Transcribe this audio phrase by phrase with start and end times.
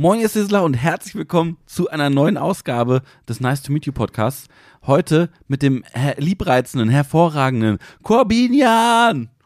[0.00, 3.92] Moin, ihr Sizzler und herzlich willkommen zu einer neuen Ausgabe des Nice to Meet You
[3.92, 4.46] Podcasts.
[4.86, 9.28] Heute mit dem her liebreizenden, hervorragenden Corbinian.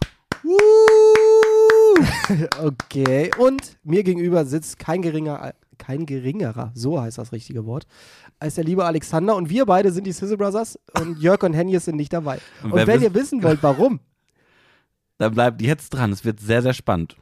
[2.62, 7.86] Okay, und mir gegenüber sitzt kein geringer, kein geringerer, so heißt das richtige Wort,
[8.38, 11.78] als der liebe Alexander und wir beide sind die Sizzle Brothers und Jörg und Henny
[11.78, 12.40] sind nicht dabei.
[12.62, 14.00] Und Und, wenn ihr wissen wollt, warum,
[15.18, 17.16] Dann bleibt jetzt dran, es wird sehr, sehr spannend.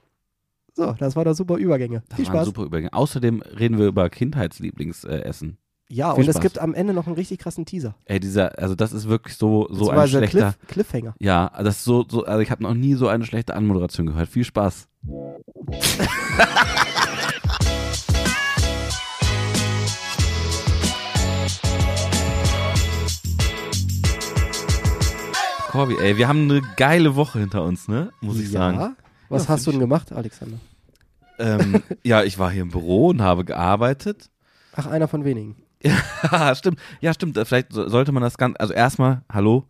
[0.81, 2.03] So, das war doch super Übergänge.
[2.09, 2.47] Das Viel Spaß.
[2.47, 2.91] super Übergang.
[2.93, 5.59] Außerdem reden wir über Kindheitslieblingsessen.
[5.93, 6.43] Ja, Viel und es Spaß.
[6.43, 7.95] gibt am Ende noch einen richtig krassen Teaser.
[8.05, 10.55] Ey, dieser, also das ist wirklich so, so ein schlechter.
[10.69, 11.15] Cliff, Cliffhanger.
[11.19, 14.29] Ja, das ist so, so, also ich habe noch nie so eine schlechte Anmoderation gehört.
[14.29, 14.87] Viel Spaß.
[25.70, 28.11] Corby, ey, wir haben eine geile Woche hinter uns, ne?
[28.20, 28.78] Muss ich sagen.
[28.78, 28.92] Ja.
[29.28, 30.59] Was Ja, hast du denn gemacht, Alexander?
[31.41, 34.31] Ähm, ja, ich war hier im Büro und habe gearbeitet.
[34.75, 35.57] Ach, einer von wenigen.
[36.31, 36.79] Ja, stimmt.
[37.01, 37.39] Ja, stimmt.
[37.39, 38.55] Vielleicht so- sollte man das ganz.
[38.59, 39.64] Also erstmal, hallo.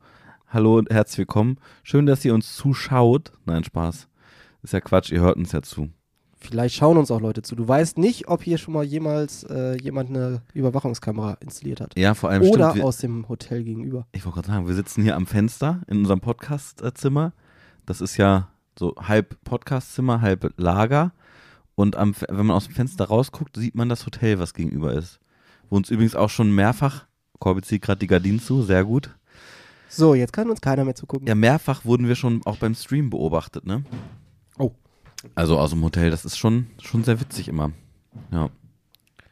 [0.48, 1.58] Hallo und herzlich willkommen.
[1.84, 3.32] Schön, dass ihr uns zuschaut.
[3.44, 4.08] Nein, Spaß.
[4.64, 5.88] Ist ja Quatsch, ihr hört uns ja zu.
[6.36, 7.54] Vielleicht schauen uns auch Leute zu.
[7.54, 11.96] Du weißt nicht, ob hier schon mal jemals äh, jemand eine Überwachungskamera installiert hat.
[11.96, 12.76] Ja, vor allem Oder stimmt.
[12.76, 14.06] Wir, aus dem Hotel gegenüber.
[14.12, 17.32] ich wollte gerade sagen, wir sitzen hier am Fenster in unserem Podcastzimmer.
[17.86, 21.12] Das ist ja so halb Podcastzimmer, halb Lager.
[21.80, 25.18] Und am, wenn man aus dem Fenster rausguckt, sieht man das Hotel, was gegenüber ist.
[25.70, 27.06] Wo uns übrigens auch schon mehrfach,
[27.38, 29.08] Corby zieht gerade die Gardinen zu, sehr gut.
[29.88, 31.26] So, jetzt kann uns keiner mehr zugucken.
[31.26, 33.82] Ja, mehrfach wurden wir schon auch beim Stream beobachtet, ne?
[34.58, 34.72] Oh.
[35.34, 37.72] Also aus dem Hotel, das ist schon, schon sehr witzig immer.
[38.30, 38.50] Ja.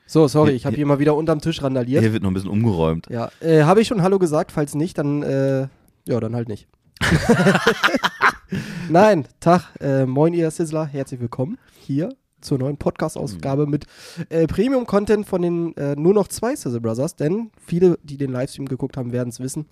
[0.07, 2.01] So, sorry, ich habe hier- hier mal wieder unterm Tisch randaliert.
[2.01, 3.09] Hier wird noch ein bisschen umgeräumt.
[3.11, 4.53] Ja, äh, habe ich schon Hallo gesagt?
[4.53, 5.69] Falls nicht, dann, äh,
[6.07, 6.67] ja, dann halt nicht.
[8.89, 13.87] Nein, Tag, äh, moin ihr Sizzler, herzlich willkommen hier zur neuen Podcast-Ausgabe mit
[14.29, 18.67] äh, Premium-Content von den äh, nur noch zwei Sizzle Brothers, denn viele, die den Livestream
[18.67, 19.67] geguckt haben, werden es wissen.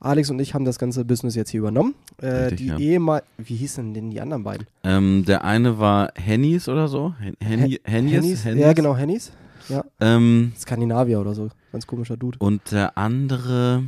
[0.00, 1.94] Alex und ich haben das ganze Business jetzt hier übernommen.
[2.20, 2.78] Äh, Richtig, die ja.
[2.78, 4.66] ehemal, wie hießen denn die anderen beiden?
[4.82, 7.14] Ähm, der eine war Hennys oder so.
[7.20, 8.44] Hen Henny, Hennys?
[8.44, 8.60] Hennys?
[8.60, 9.32] Ja, genau, Hennys.
[9.70, 12.36] Ja, Ähm, Skandinavier oder so, ganz komischer Dude.
[12.38, 13.84] und der andere,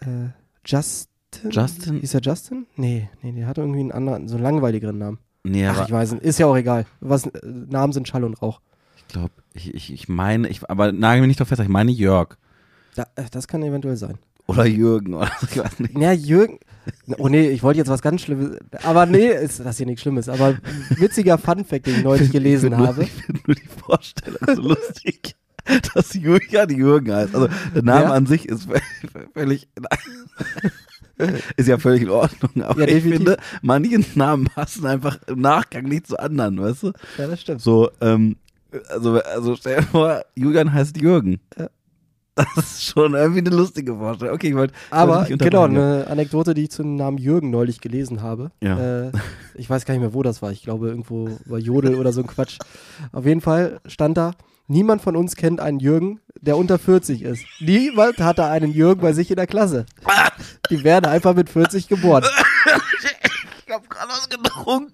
[0.00, 0.28] Äh,
[0.64, 1.50] Justin?
[1.50, 2.00] Justin?
[2.02, 2.66] Ist er Justin?
[2.76, 5.18] Nee, nee, der hatte irgendwie einen anderen, so einen langweiligeren Namen.
[5.48, 6.24] Nee, Ach, ich weiß nicht.
[6.24, 6.86] Ist ja auch egal.
[7.00, 8.60] Was, äh, Namen sind Schall und Rauch.
[8.96, 11.90] ich glaube, ich, ich, ich meine, ich, aber nagel mich nicht drauf fest, ich meine
[11.90, 12.36] Jörg.
[12.94, 14.18] Da, äh, das kann eventuell sein.
[14.46, 15.98] Oder Jürgen oder ich weiß nicht.
[15.98, 16.58] Ja, Jürgen.
[17.18, 18.56] Oh nee, ich wollte jetzt was ganz Schlimmes.
[18.82, 20.28] Aber nee, ist das hier nichts Schlimmes.
[20.30, 20.56] Aber
[20.90, 22.96] witziger Funfact, den ich neulich gelesen ich find habe.
[23.00, 25.36] Nur, ich finde nur die Vorstellung so lustig,
[25.94, 27.34] dass Julian Jürgen heißt.
[27.34, 28.12] Also der Name Ja.
[28.12, 28.68] an sich ist
[29.34, 29.68] völlig,
[31.56, 32.62] ist ja völlig in Ordnung.
[32.62, 36.92] Aber Ja, ich finde, manche Namen passen einfach im Nachgang nicht zu anderen, weißt du?
[37.18, 37.60] Ja, das stimmt.
[37.60, 38.36] So, ähm,
[38.88, 41.40] also, also stell dir vor, Julian heißt Jürgen.
[41.58, 41.68] Ja.
[42.36, 44.34] Das ist schon irgendwie eine lustige Vorstellung.
[44.34, 44.72] Okay, ich wollte.
[44.90, 48.52] Aber genau, eine Anekdote, die ich zum Namen Jürgen neulich gelesen habe.
[48.62, 49.08] Ja.
[49.08, 49.12] Äh,
[49.56, 50.52] ich weiß gar nicht mehr, wo das war.
[50.52, 52.58] Ich glaube, irgendwo bei Jodel oder so ein Quatsch.
[53.10, 54.34] Auf jeden Fall stand da,
[54.68, 57.44] niemand von uns kennt einen Jürgen, der unter 40 ist.
[57.60, 59.86] Niemand hatte einen Jürgen bei sich in der Klasse.
[60.70, 62.24] Die werden einfach mit 40 geboren.
[63.66, 64.92] Ich hab gerade was getrunken.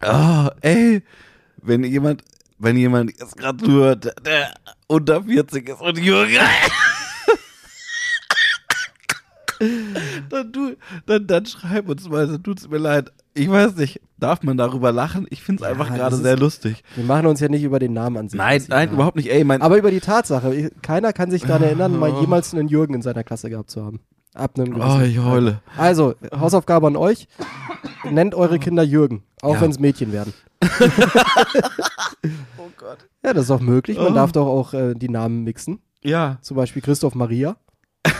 [0.00, 1.02] Ah, ey,
[1.62, 2.22] wenn jemand,
[2.58, 4.54] wenn jemand jetzt gerade hört, der, der
[4.86, 6.38] unter 40 ist und Jürgen.
[10.30, 10.76] dann, du,
[11.06, 13.12] dann, dann schreib uns mal, dann tut's mir leid.
[13.36, 15.26] Ich weiß nicht, darf man darüber lachen?
[15.30, 16.84] Ich find's Ja, einfach gerade sehr lustig.
[16.94, 18.38] Wir machen uns ja nicht über den Namen an sich.
[18.38, 18.94] Nein, nein, ja.
[18.94, 19.28] überhaupt nicht.
[19.30, 22.68] Ey, mein, Aber über die Tatsache, ich- keiner kann sich daran erinnern, mal jemals einen
[22.68, 24.00] Jürgen in seiner Klasse gehabt zu haben.
[24.34, 25.60] Ab einem oh, gewissen ich heule.
[25.76, 27.26] Also, Hausaufgabe an euch.
[28.08, 29.60] Nennt eure Kinder Jürgen, auch Ja.
[29.60, 30.32] wenn es Mädchen werden.
[32.58, 32.98] Oh Gott.
[33.24, 33.96] Ja, das ist auch möglich.
[33.98, 34.14] Man Oh.
[34.14, 35.80] darf doch auch äh, die Namen mixen.
[36.02, 37.56] Ja, Zum Beispiel Christoph Maria.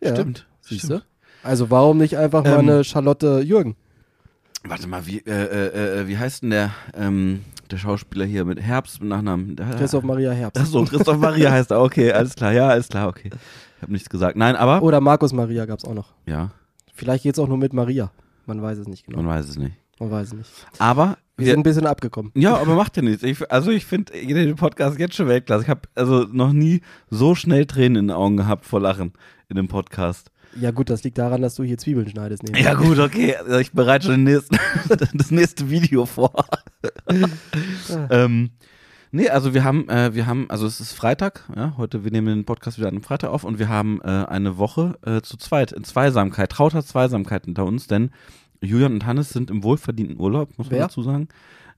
[0.00, 0.46] Ja, stimmt.
[0.60, 1.02] Siehst stimmt.
[1.02, 1.46] du?
[1.48, 3.76] Also warum nicht einfach mal Ähm, eine Charlotte Jürgen?
[4.66, 8.60] Warte mal, wie, äh, äh, äh, wie heißt denn der, ähm, der Schauspieler hier mit
[8.60, 9.56] Herbst mit Nachnamen?
[9.56, 10.60] Christoph Maria Herbst.
[10.60, 11.82] Achso, Christoph Maria heißt er.
[11.82, 12.52] Okay, alles klar.
[12.52, 13.30] Ja, alles klar, okay.
[13.76, 14.36] Ich habe nichts gesagt.
[14.36, 14.82] Nein, aber.
[14.82, 16.14] Oder Markus Maria gab es auch noch.
[16.26, 16.50] Ja,
[16.94, 18.10] Vielleicht geht es auch nur mit Maria.
[18.46, 19.18] Man weiß es nicht genau.
[19.22, 19.74] man weiß es nicht.
[19.98, 20.50] Man weiß es nicht.
[20.78, 21.18] Aber.
[21.36, 22.30] Wir wir- sind ein bisschen abgekommen.
[22.36, 23.24] ja, aber macht ja nichts.
[23.24, 25.64] Ich, also ich finde den Podcast jetzt schon Weltklasse.
[25.64, 29.12] Ich habe also noch nie so schnell Tränen in den Augen gehabt vor Lachen
[29.48, 30.30] in dem Podcast.
[30.60, 32.42] Ja gut, das liegt daran, dass du hier Zwiebeln schneidest.
[32.48, 32.64] ich.
[32.64, 33.34] Ja gut, okay.
[33.36, 34.56] Also ich bereite schon nächsten,
[35.14, 36.32] das nächste Video vor.
[38.10, 38.50] ähm,
[39.12, 42.28] nee, also wir haben, äh, wir haben, also es ist Freitag, ja, heute, wir nehmen
[42.28, 45.36] den Podcast wieder an einem Freitag auf und wir haben äh, eine Woche äh, zu
[45.36, 48.10] zweit, in Zweisamkeit, trauter Zweisamkeit hinter uns, denn
[48.60, 50.86] Julian und Hannes sind im wohlverdienten Urlaub, muss man Wer?
[50.86, 51.28] dazu sagen.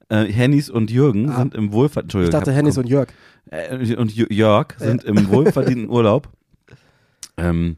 [0.09, 1.39] Äh, Hennis und Jürgen Ah.
[1.39, 2.01] sind im Wohlverdien.
[2.01, 3.09] Ich Entschuldigung, dachte, Hennis und Jörg.
[3.51, 6.29] äh, und Jü- Jörg sind im wohlverdienten Urlaub.
[7.39, 7.77] Ähm,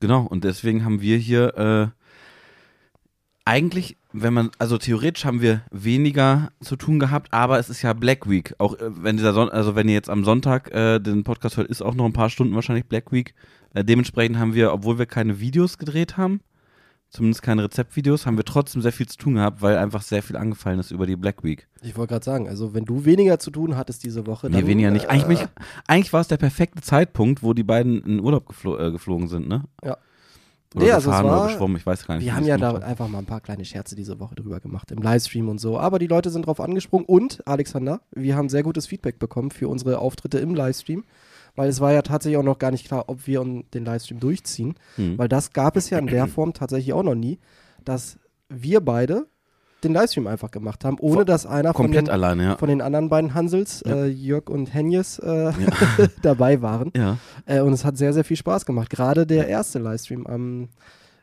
[0.00, 1.98] genau, und deswegen haben wir hier äh,
[3.44, 7.94] eigentlich, wenn man, also theoretisch haben wir weniger zu tun gehabt, aber es ist ja
[7.94, 8.54] Black Week.
[8.58, 11.68] Auch äh, wenn dieser Son also wenn ihr jetzt am Sonntag äh, den Podcast hört,
[11.68, 13.34] ist auch noch ein paar Stunden wahrscheinlich Black Week.
[13.72, 16.40] Äh, dementsprechend haben wir, obwohl wir keine Videos gedreht haben,
[17.10, 20.36] zumindest keine Rezeptvideos, haben wir trotzdem sehr viel zu tun gehabt, weil einfach sehr viel
[20.36, 21.66] angefallen ist über die Black Week.
[21.82, 24.66] Ich wollte gerade sagen, also wenn du weniger zu tun hattest diese Woche, Nee, dann,
[24.66, 25.08] weniger nicht.
[25.08, 25.46] Eigentlich, äh,
[25.86, 29.48] eigentlich war es der perfekte Zeitpunkt, wo die beiden in Urlaub geflo äh, geflogen sind,
[29.48, 29.64] ne?
[29.82, 29.96] Ja.
[30.74, 32.24] Oder Nee, also es war- oder geschwommen, ich weiß gar nicht.
[32.26, 32.82] Wir haben ja da haben.
[32.82, 35.78] einfach mal ein paar kleine Scherze diese Woche drüber gemacht, im Livestream und so.
[35.78, 39.66] Aber die Leute sind drauf angesprungen und, Alexander, wir haben sehr gutes Feedback bekommen für
[39.68, 41.04] unsere Auftritte im Livestream,
[41.58, 43.44] weil es war ja tatsächlich auch noch gar nicht klar, ob wir
[43.74, 45.18] den Livestream durchziehen, Hm.
[45.18, 47.38] weil das gab es ja in der Form tatsächlich auch noch nie,
[47.84, 48.18] dass
[48.48, 49.26] wir beide
[49.84, 52.56] den Livestream einfach gemacht haben, ohne dass einer von den, alleine, ja.
[52.56, 53.94] von den anderen beiden Hansels, Ja.
[53.94, 55.52] äh, Jörg und Henjes, äh, Ja.
[56.22, 56.90] dabei waren.
[57.46, 58.90] Äh, und es hat sehr, sehr viel Spaß gemacht.
[58.90, 60.68] Gerade der erste Livestream am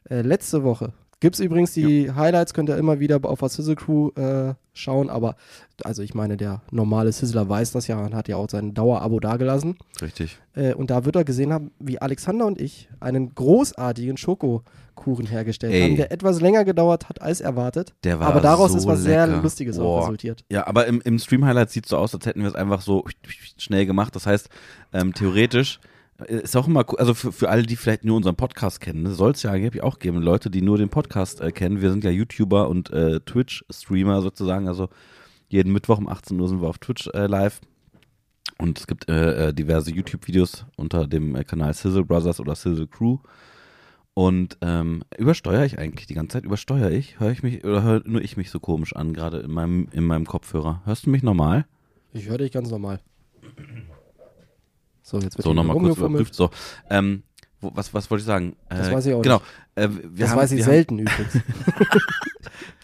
[0.09, 0.93] äh, letzte Woche.
[1.21, 5.09] Gibt es übrigens die Highlights, könnt ihr immer wieder auf der Sizzle Crew äh, schauen,
[5.09, 5.35] aber
[5.83, 9.19] also ich meine, der normale Sizzler weiß das ja und hat ja auch sein Dauerabo
[9.19, 9.77] dagelassen.
[10.01, 10.37] Richtig.
[10.55, 15.73] Äh, und da wird er gesehen haben, wie Alexander und ich einen großartigen Schokokuchen hergestellt
[15.73, 15.81] Ey.
[15.83, 17.93] haben, der etwas länger gedauert hat als erwartet.
[18.03, 19.41] Der war aber daraus so ist was sehr lecker.
[19.41, 20.01] Lustiges auch Boah.
[20.01, 20.43] resultiert.
[20.51, 23.05] Ja, aber im, im Stream-Highlight sieht es so aus, als hätten wir es einfach so
[23.57, 24.15] schnell gemacht.
[24.15, 24.49] Das heißt,
[24.91, 25.79] ähm, theoretisch
[26.23, 29.43] ist auch immer, also für, für alle, die vielleicht nur unseren Podcast kennen, soll es
[29.43, 30.21] ja angeblich auch geben.
[30.21, 31.81] Leute, die nur den Podcast äh, kennen.
[31.81, 34.67] Wir sind ja YouTuber und äh, Twitch-Streamer sozusagen.
[34.67, 34.89] Also
[35.49, 37.59] jeden Mittwoch um 18 Uhr sind wir auf Twitch äh, live.
[38.57, 42.87] Und es gibt äh, äh, diverse YouTube-Videos unter dem äh, Kanal Sizzle Brothers oder Sizzle
[42.87, 43.17] Crew.
[44.13, 46.45] Und ähm, übersteuere ich eigentlich die ganze Zeit?
[46.45, 47.19] Übersteuere ich?
[47.19, 50.05] Höre ich mich oder höre nur ich mich so komisch an, gerade in meinem, in
[50.05, 50.81] meinem Kopfhörer?
[50.85, 51.65] Hörst du mich normal?
[52.13, 53.01] Ich höre dich ganz normal.
[55.05, 56.33] So, jetzt wird So, nochmal kurz überprüft.
[56.33, 56.49] So,
[56.89, 57.21] ähm,
[57.61, 58.55] wo, was, was wollte ich sagen?
[58.69, 59.39] Das Äh, weiß ich auch genau.
[59.75, 59.87] Äh,
[60.17, 61.35] Das haben, weiß ich selten übrigens.
[61.35, 62.01] Haben,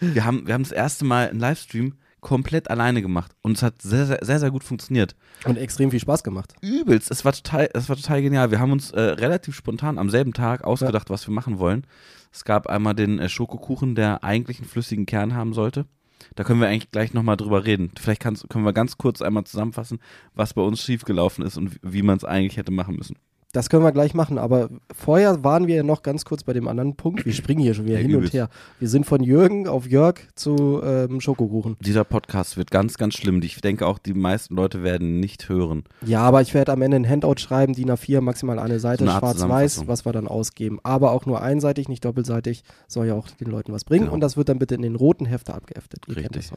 [0.14, 3.82] wir, haben, wir haben das erste Mal einen Livestream komplett alleine gemacht und es hat
[3.82, 5.16] sehr, sehr, sehr, sehr gut funktioniert.
[5.44, 6.54] Und extrem viel Spaß gemacht.
[6.60, 8.52] Übelst, es war total, es war total genial.
[8.52, 11.84] Wir haben uns äh, relativ spontan am selben Tag ausgedacht, was wir machen wollen.
[12.30, 15.86] Es gab einmal den äh, Schokokuchen, der eigentlich einen flüssigen Kern haben sollte.
[16.34, 17.90] Da können wir eigentlich gleich nochmal drüber reden.
[17.98, 20.00] Vielleicht können wir ganz kurz einmal zusammenfassen,
[20.34, 23.16] was bei uns schiefgelaufen ist und wie man es eigentlich hätte machen müssen.
[23.54, 26.68] Das können wir gleich machen, aber vorher waren wir ja noch ganz kurz bei dem
[26.68, 27.26] anderen Punkt.
[27.26, 28.48] Wir springen hier schon wieder Ja, hin und her.
[28.78, 31.76] Wir sind von Jürgen auf Jörg zu ähm, Schokokuchen.
[31.80, 33.42] Dieser Podcast wird ganz, ganz schlimm.
[33.42, 35.84] Ich denke auch, die meisten Leute werden nicht hören.
[36.00, 39.10] Ja, aber ich werde am Ende ein Handout schreiben, DIN A4, maximal eine Seite, So
[39.10, 40.80] schwarz-weiß, was wir dann ausgeben.
[40.82, 42.64] Aber auch nur einseitig, nicht doppelseitig.
[42.88, 44.04] Soll ja auch den Leuten was bringen.
[44.04, 44.14] Genau.
[44.14, 46.06] Und das wird dann bitte in den roten Hefter abgeheftet.
[46.08, 46.50] Ihr Richtig.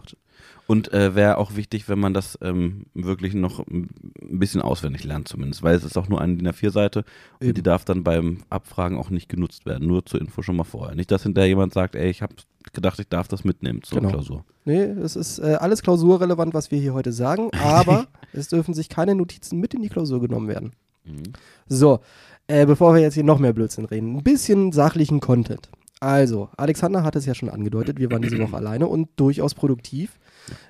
[0.65, 3.89] Und äh, wäre auch wichtig, wenn man das ähm, wirklich noch ein
[4.21, 7.05] bisschen auswendig lernt zumindest, weil es ist auch nur eine DIN A4-Seite und
[7.41, 7.53] Eben.
[7.53, 9.87] die darf dann beim Abfragen auch nicht genutzt werden.
[9.87, 10.95] Nur zur Info schon mal vorher.
[10.95, 12.35] Nicht, dass hinterher jemand sagt, ey, ich habe
[12.73, 14.09] gedacht, ich darf das mitnehmen zur Genau.
[14.11, 14.45] Klausur.
[14.65, 17.49] Nee, es ist äh, alles klausurrelevant, was wir hier heute sagen.
[17.63, 20.73] Aber es dürfen sich keine Notizen mit in die Klausur genommen werden.
[21.03, 21.23] Mhm.
[21.67, 21.99] So,
[22.47, 25.69] äh, bevor wir jetzt hier noch mehr Blödsinn reden, ein bisschen sachlichen Content.
[25.99, 30.19] Also, Alexander hat es ja schon angedeutet, wir waren diese Woche alleine und durchaus produktiv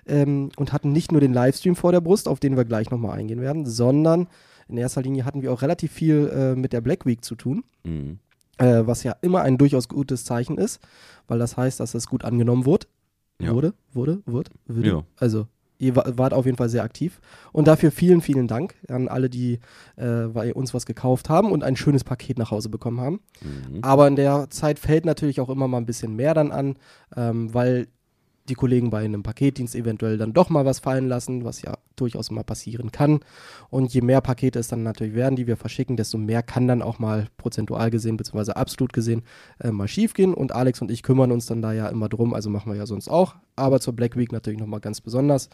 [0.05, 3.17] ähm, und hatten nicht nur den Livestream vor der Brust, auf den wir gleich nochmal
[3.17, 4.27] eingehen werden, sondern
[4.67, 7.63] in erster Linie hatten wir auch relativ viel äh, mit der Black Week zu tun,
[7.83, 8.19] Mhm.
[8.57, 10.79] äh, was ja immer ein durchaus gutes Zeichen ist,
[11.27, 12.87] weil das heißt, dass es gut angenommen wird.
[13.41, 13.53] Ja.
[13.53, 14.87] Wurde, wurde, wird, würde.
[14.89, 15.03] Ja.
[15.17, 17.19] Also, ihr wa- wart auf jeden Fall sehr aktiv.
[17.51, 19.59] Und dafür vielen, vielen Dank an alle, die
[19.97, 23.19] äh, bei uns was gekauft haben und ein schönes Paket nach Hause bekommen haben.
[23.41, 23.83] Mhm.
[23.83, 26.75] Aber in der Zeit fällt natürlich auch immer mal ein bisschen mehr dann an,
[27.17, 27.87] ähm, weil
[28.49, 32.31] die Kollegen bei einem Paketdienst eventuell dann doch mal was fallen lassen, was ja durchaus
[32.31, 33.19] mal passieren kann.
[33.69, 36.81] Und je mehr Pakete es dann natürlich werden, die wir verschicken, desto mehr kann dann
[36.81, 39.23] auch mal prozentual gesehen, beziehungsweise absolut gesehen,
[39.59, 40.33] äh, mal schief gehen.
[40.33, 42.85] Und Alex und ich kümmern uns dann da ja immer drum, also machen wir ja
[42.85, 43.35] sonst auch.
[43.55, 45.49] Aber zur Black Week natürlich nochmal ganz besonders.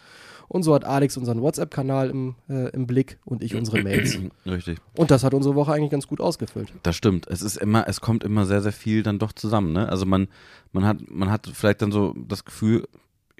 [0.47, 4.17] Und so hat Alex unseren WhatsApp-Kanal im, äh, im Blick und ich unsere Mails.
[4.45, 4.79] Richtig.
[4.97, 6.73] Und das hat unsere Woche eigentlich ganz gut ausgefüllt.
[6.83, 7.27] Das stimmt.
[7.27, 9.71] Es ist immer, es kommt immer sehr, sehr viel dann doch zusammen.
[9.71, 9.87] Ne?
[9.87, 10.27] Also man,
[10.71, 12.87] man hat, man hat vielleicht dann so das Gefühl,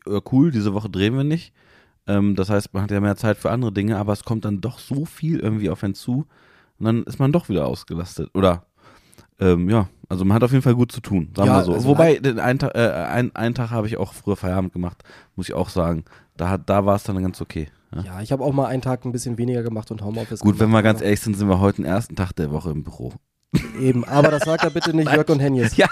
[0.05, 1.53] äh, cool, diese Woche drehen wir nicht.
[2.07, 4.61] Ähm, das heißt, man hat ja mehr Zeit für andere Dinge, aber es kommt dann
[4.61, 6.25] doch so viel irgendwie auf einen zu
[6.79, 8.29] und dann ist man doch wieder ausgelastet.
[8.33, 8.65] Oder
[9.39, 11.73] ähm, ja, also man hat auf jeden Fall gut zu tun, sagen Ja, wir so.
[11.73, 15.03] also Wobei, den einen, Tag, äh, ein, einen Tag habe ich auch früher Feierabend gemacht,
[15.35, 16.03] muss ich auch sagen.
[16.37, 17.69] Da, hat- da war es dann ganz okay.
[17.95, 18.01] Ja.
[18.03, 20.59] Ja, ich habe auch mal einen Tag ein bisschen weniger gemacht und Homeoffice Gut, gemacht.
[20.59, 23.13] wenn wir ganz ehrlich sind, sind wir heute den ersten Tag der Woche im Büro.
[23.81, 25.75] Eben, aber das sagt er bitte nicht Jörg und Henjes.
[25.75, 25.87] Ja,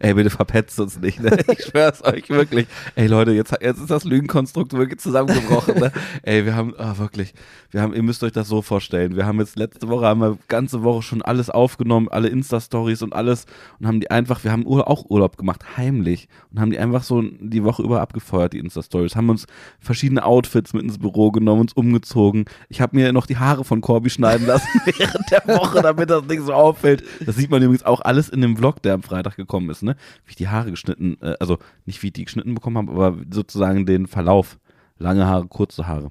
[0.00, 1.38] ey, bitte verpetzt uns nicht, ne?
[1.46, 2.66] Ich schwör's euch wirklich.
[2.96, 5.92] Ey, Leute, jetzt, jetzt ist das Lügenkonstrukt wirklich zusammengebrochen, ne?
[6.22, 7.32] Ey, wir haben, ah, wirklich,
[7.70, 9.14] wir haben, ihr müsst euch das so vorstellen.
[9.14, 13.12] Wir haben jetzt letzte Woche, haben wir ganze Woche schon alles aufgenommen, alle Insta-Stories und
[13.12, 13.46] alles
[13.78, 17.22] und haben die einfach, wir haben auch Urlaub gemacht, heimlich und haben die einfach so
[17.22, 19.14] die Woche über abgefeuert, die Insta-Stories.
[19.14, 19.46] Haben uns
[19.78, 22.46] verschiedene Outfits mit ins Büro genommen, uns umgezogen.
[22.68, 26.24] Ich habe mir noch die Haare von Corby schneiden lassen während der Woche, damit das
[26.24, 26.95] nicht so auffällt.
[27.24, 29.96] Das sieht man übrigens auch alles in dem Vlog, der am Freitag gekommen ist, ne?
[30.24, 33.16] Wie ich die Haare geschnitten, äh, also nicht wie ich die geschnitten bekommen habe, aber
[33.30, 34.58] sozusagen den Verlauf.
[34.98, 36.10] Lange Haare, kurze Haare.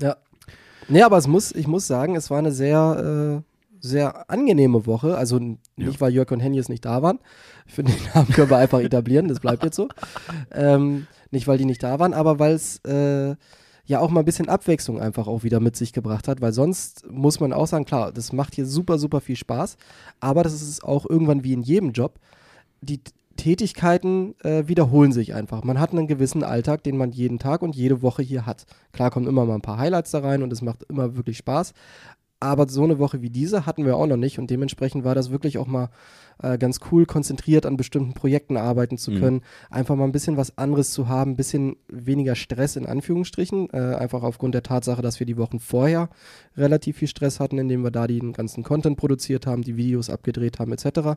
[0.00, 0.16] Ja.
[0.88, 5.16] Nee, aber es muss, ich muss sagen, es war eine sehr, äh, sehr angenehme Woche.
[5.16, 5.86] Also n- Ja.
[5.86, 7.18] nicht, weil Jörg und Henjes nicht da waren.
[7.66, 9.88] Ich finde, den Namen können wir einfach etablieren, das bleibt jetzt so.
[10.52, 13.36] Ähm, nicht, weil die nicht da waren, aber weil es äh,
[13.86, 17.06] ja auch mal ein bisschen Abwechslung einfach auch wieder mit sich gebracht hat, weil sonst
[17.10, 19.76] muss man auch sagen, klar, das macht hier super, super viel Spaß,
[20.20, 22.18] aber das ist auch irgendwann wie in jedem Job.
[22.80, 23.00] Die
[23.36, 25.64] Tätigkeiten äh, wiederholen sich einfach.
[25.64, 28.64] Man hat einen gewissen Alltag, den man jeden Tag und jede Woche hier hat.
[28.92, 31.72] Klar kommen immer mal ein paar Highlights da rein und es macht immer wirklich Spaß.
[32.40, 35.30] Aber so eine Woche wie diese hatten wir auch noch nicht und dementsprechend war das
[35.30, 35.88] wirklich auch mal
[36.42, 39.20] äh, ganz cool, konzentriert an bestimmten Projekten arbeiten zu Mhm.
[39.20, 43.70] können, einfach mal ein bisschen was anderes zu haben, ein bisschen weniger Stress in Anführungsstrichen,
[43.72, 46.08] äh, einfach aufgrund der Tatsache, dass wir die Wochen vorher
[46.56, 50.58] relativ viel Stress hatten, indem wir da den ganzen Content produziert haben, die Videos abgedreht
[50.58, 51.16] haben etc.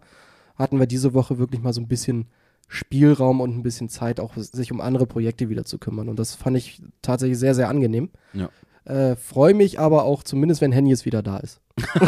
[0.55, 2.27] Hatten wir diese Woche wirklich mal so ein bisschen
[2.69, 6.09] Spielraum und ein bisschen Zeit, auch sich um andere Projekte wieder zu kümmern.
[6.09, 8.09] Und das fand ich tatsächlich sehr, sehr angenehm.
[8.33, 8.50] Ja.
[8.88, 11.60] Äh, Freue mich aber auch zumindest, wenn Henny jetzt wieder da ist.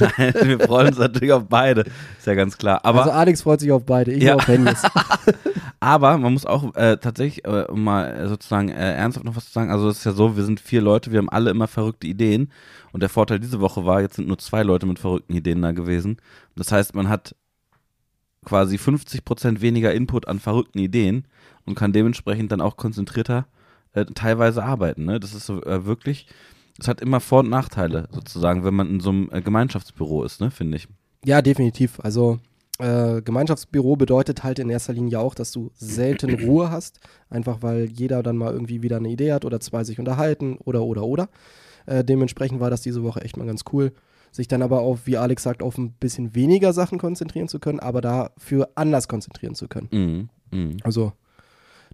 [0.00, 1.82] Nein, wir freuen uns natürlich auf beide.
[2.18, 2.84] Ist ja ganz klar.
[2.84, 4.34] Aber, also Alex freut sich auf beide, ich Ja.
[4.34, 4.84] auf Henny jetzt.
[5.80, 9.46] aber man muss auch äh, tatsächlich, äh, um mal äh, sozusagen äh, ernsthaft noch was
[9.46, 11.68] zu sagen, also es ist ja so, wir sind vier Leute, wir haben alle immer
[11.68, 12.50] verrückte Ideen.
[12.92, 15.70] Und der Vorteil diese Woche war, jetzt sind nur zwei Leute mit verrückten Ideen da
[15.70, 16.16] gewesen.
[16.56, 17.36] Das heißt, man hat
[18.44, 21.26] quasi 50% weniger Input an verrückten Ideen
[21.64, 23.46] und kann dementsprechend dann auch konzentrierter
[23.92, 25.04] äh, teilweise arbeiten.
[25.04, 25.20] Ne?
[25.20, 26.26] Das ist so äh, wirklich,
[26.78, 30.40] es hat immer Vor- und Nachteile sozusagen, wenn man in so einem äh, Gemeinschaftsbüro ist,
[30.40, 30.88] ne, finde ich.
[31.24, 31.98] Ja, definitiv.
[32.00, 32.38] Also
[32.78, 37.86] äh, Gemeinschaftsbüro bedeutet halt in erster Linie auch, dass du selten Ruhe hast, einfach weil
[37.86, 41.28] jeder dann mal irgendwie wieder eine Idee hat oder zwei sich unterhalten oder oder oder.
[41.86, 43.92] Äh, dementsprechend war das diese Woche echt mal ganz cool,
[44.30, 47.80] sich dann aber auf, wie Alex sagt, auf ein bisschen weniger Sachen konzentrieren zu können,
[47.80, 49.88] aber dafür anders konzentrieren zu können.
[49.90, 50.28] Mhm.
[50.56, 50.76] Mhm.
[50.84, 51.12] Also,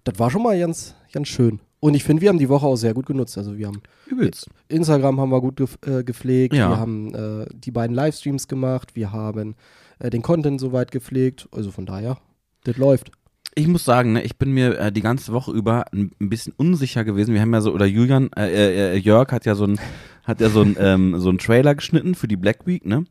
[0.03, 1.61] das war schon mal ganz, ganz schön.
[1.85, 3.37] Und ich finde, wir haben die Woche auch sehr gut genutzt.
[3.37, 4.49] Also wir haben Übelst.
[4.69, 6.71] Instagram haben wir gut gef äh, gepflegt, Ja.
[6.71, 9.53] wir haben äh, die beiden Livestreams gemacht, wir haben
[9.99, 11.47] äh, den Content soweit gepflegt.
[11.51, 12.17] Also von daher,
[12.63, 13.11] das läuft.
[13.53, 16.53] Ich muss sagen, ne, ich bin mir äh, die ganze Woche über ein, ein bisschen
[16.57, 17.35] unsicher gewesen.
[17.35, 19.79] Wir haben ja so, oder Julian, äh, äh, Jörg hat ja so ein,
[20.23, 23.05] hat ja so ein, ähm, so ein Trailer geschnitten für die Black Week, ne?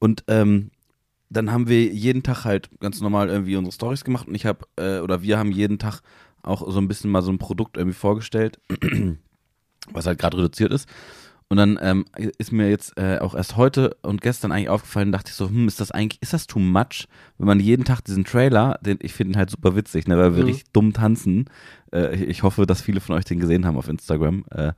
[0.00, 0.72] Und ähm,
[1.30, 4.66] dann haben wir jeden Tag halt ganz normal irgendwie unsere Stories gemacht und ich habe,
[4.76, 6.00] äh, oder wir haben jeden Tag
[6.48, 8.60] auch so ein bisschen mal so ein Produkt irgendwie vorgestellt,
[9.92, 10.88] was halt gerade reduziert ist.
[11.50, 12.04] Und dann ähm,
[12.36, 15.66] ist mir jetzt äh, auch erst heute und gestern eigentlich aufgefallen, dachte ich so, hm,
[15.66, 17.06] ist das eigentlich, ist das too much,
[17.38, 20.36] wenn man jeden Tag diesen Trailer, den ich finde ihn halt super witzig, ne, weil
[20.36, 20.48] wir Mhm.
[20.50, 21.46] richtig dumm tanzen.
[21.90, 24.44] Äh, ich, ich hoffe, dass viele von euch den gesehen haben auf Instagram.
[24.50, 24.72] Äh,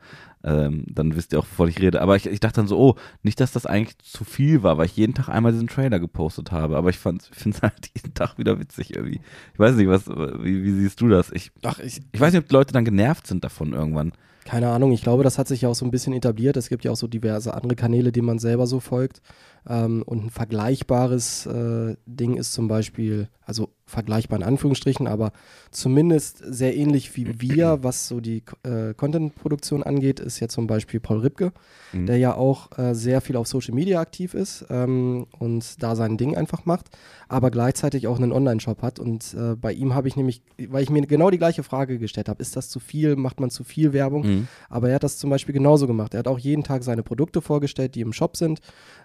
[0.45, 2.01] ähm, dann wisst ihr auch, wovon ich rede.
[2.01, 4.87] Aber ich, ich dachte dann so, oh, nicht, dass das eigentlich zu viel war, weil
[4.87, 6.77] ich jeden Tag einmal diesen Trailer gepostet habe.
[6.77, 9.21] Aber ich finde es halt jeden Tag wieder witzig irgendwie.
[9.53, 11.33] Ich weiß nicht, was, wie, wie siehst du das?
[11.33, 14.13] Ich, Ach, ich, ich weiß nicht, ob die Leute dann genervt sind davon irgendwann.
[14.51, 16.57] Keine Ahnung, ich glaube, das hat sich ja auch so ein bisschen etabliert.
[16.57, 19.23] Es gibt ja auch so diverse andere Kanäle, denen man selber so folgt.
[19.69, 25.33] Ähm, und ein vergleichbares äh, Ding ist zum Beispiel, also vergleichbar in Anführungsstrichen, aber
[25.71, 31.01] zumindest sehr ähnlich wie wir, was so die äh, Content-Produktion angeht, ist ja zum Beispiel
[31.01, 31.53] Paul Ripke,
[31.93, 32.07] Mhm.
[32.07, 36.17] der ja auch äh, sehr viel auf Social Media aktiv ist ähm, und da sein
[36.17, 36.91] Ding einfach macht,
[37.29, 38.99] aber gleichzeitig auch einen Online-Shop hat.
[38.99, 42.29] Und äh, bei ihm habe ich nämlich, weil ich mir genau die gleiche Frage gestellt
[42.29, 44.25] habe, ist das zu viel, macht man zu viel Werbung?
[44.27, 44.49] Mhm.
[44.69, 46.15] Aber er hat das zum Beispiel genauso gemacht.
[46.15, 48.61] Er hat auch jeden Tag seine Produkte vorgestellt, die im Shop sind,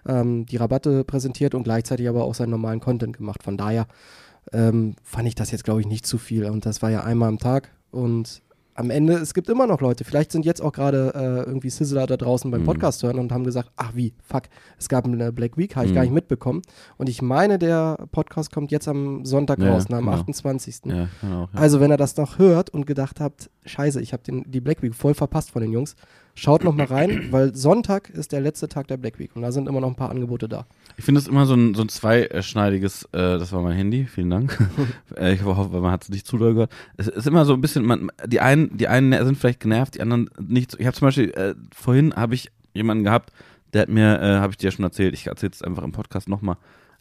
[0.06, 3.42] ähm, die Rabatte präsentiert und gleichzeitig aber auch seinen normalen Content gemacht.
[3.42, 3.86] Von daher
[4.52, 6.44] ähm, fand ich das jetzt, glaube ich, nicht zu viel.
[6.46, 7.70] Und das war ja einmal am Tag.
[7.90, 8.42] Und
[8.78, 12.06] am Ende, es gibt immer noch Leute, vielleicht sind jetzt auch gerade äh, irgendwie Sizzler
[12.06, 12.66] da draußen beim Mhm.
[12.66, 14.42] Podcast hören und haben gesagt, ach wie, fuck,
[14.78, 15.94] es gab eine Black Week, habe ich Mhm.
[15.94, 16.60] gar nicht mitbekommen.
[16.98, 20.16] Und ich meine, der Podcast kommt jetzt am Sonntag Ja, raus, ne, am genau.
[20.18, 20.80] 28.
[20.84, 21.40] Ja, genau.
[21.44, 21.48] Ja.
[21.54, 24.94] Also wenn ihr das noch hört und gedacht habt, scheiße, ich habe die Black Week
[24.94, 25.96] voll verpasst von den Jungs,
[26.36, 29.50] schaut noch mal rein, weil Sonntag ist der letzte Tag der Black Week und da
[29.50, 30.66] sind immer noch ein paar Angebote da.
[30.96, 34.30] Ich finde es immer so ein, so ein zweischneidiges, äh, das war mein Handy, vielen
[34.30, 34.56] Dank.
[35.16, 36.70] äh, ich hoffe, man hat es nicht zu doll gehört.
[36.96, 40.02] Es ist immer so ein bisschen, man, die einen, die einen sind vielleicht genervt, die
[40.02, 40.76] anderen nicht.
[40.78, 43.32] Ich habe zum Beispiel, äh, vorhin habe ich jemanden gehabt,
[43.72, 45.92] der hat mir, äh, habe ich dir ja schon erzählt, ich erzähle es einfach im
[45.92, 46.56] Podcast nochmal,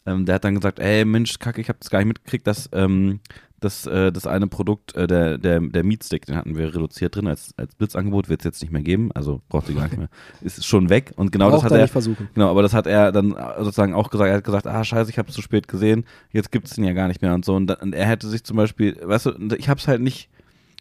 [0.06, 2.70] ähm, der hat dann gesagt, ey Mensch, kacke, ich habe das gar nicht mitgekriegt, dass
[2.74, 3.20] ähm,
[3.60, 7.28] das, äh, das eine Produkt, äh, der, der, der Meatstick, den hatten wir reduziert drin
[7.28, 10.10] als, als Blitzangebot, wird es jetzt nicht mehr geben, also braucht ihr gar nicht mehr.
[10.42, 12.30] Ist schon weg und genau Braucht das hat er nicht versuchen.
[12.34, 15.18] genau, aber das hat er dann sozusagen auch gesagt, er hat gesagt, ah scheiße, ich
[15.18, 17.56] habe es zu spät gesehen, jetzt gibt es den ja gar nicht mehr und so
[17.56, 20.30] und, dann, und er hätte sich zum Beispiel, weißt du, ich habe es halt nicht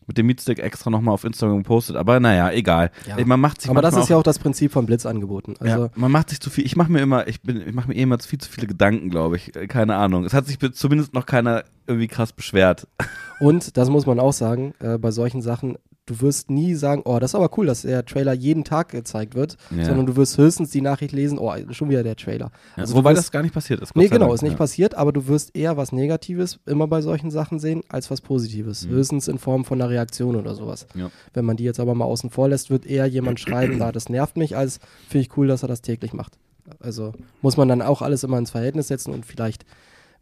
[0.06, 2.90] mit dem Meatstick extra nochmal auf Instagram gepostet, aber naja, egal.
[3.06, 3.24] Ja.
[3.24, 5.56] Man macht sich Aber das ist ja auch das Prinzip von Blitzangeboten.
[5.58, 6.64] Also ja, man macht sich zu viel.
[6.64, 9.10] Ich mache mir immer, ich bin, ich mache mir eh immer viel zu viele Gedanken,
[9.10, 9.54] glaube ich.
[9.56, 10.24] Äh, Keine Ahnung.
[10.24, 12.86] Es hat sich zumindest noch keiner irgendwie krass beschwert.
[13.40, 17.18] Und das muss man auch sagen, äh, bei solchen Sachen, du wirst nie sagen, oh,
[17.18, 19.84] das ist aber cool, dass der Trailer jeden Tag gezeigt wird, Ja.
[19.86, 22.50] sondern du wirst höchstens die Nachricht lesen, oh, schon wieder der Trailer.
[22.76, 23.94] Also du Wobei wirst- das gar nicht passiert ist.
[23.94, 24.34] Gott Nee, genau, Dank.
[24.34, 24.58] ist nicht ja.
[24.58, 28.86] passiert, aber du wirst eher was Negatives immer bei solchen Sachen sehen, als was Positives.
[28.86, 28.90] Mhm.
[28.90, 30.86] Höchstens in Form von einer Reaktion oder sowas.
[30.94, 31.10] Ja.
[31.32, 34.08] Wenn man die jetzt aber mal außen vor lässt, wird eher jemand schreiben, da das
[34.08, 36.38] nervt mich, als finde ich cool, dass er das täglich macht.
[36.80, 39.64] Also muss man dann auch alles immer ins Verhältnis setzen und vielleicht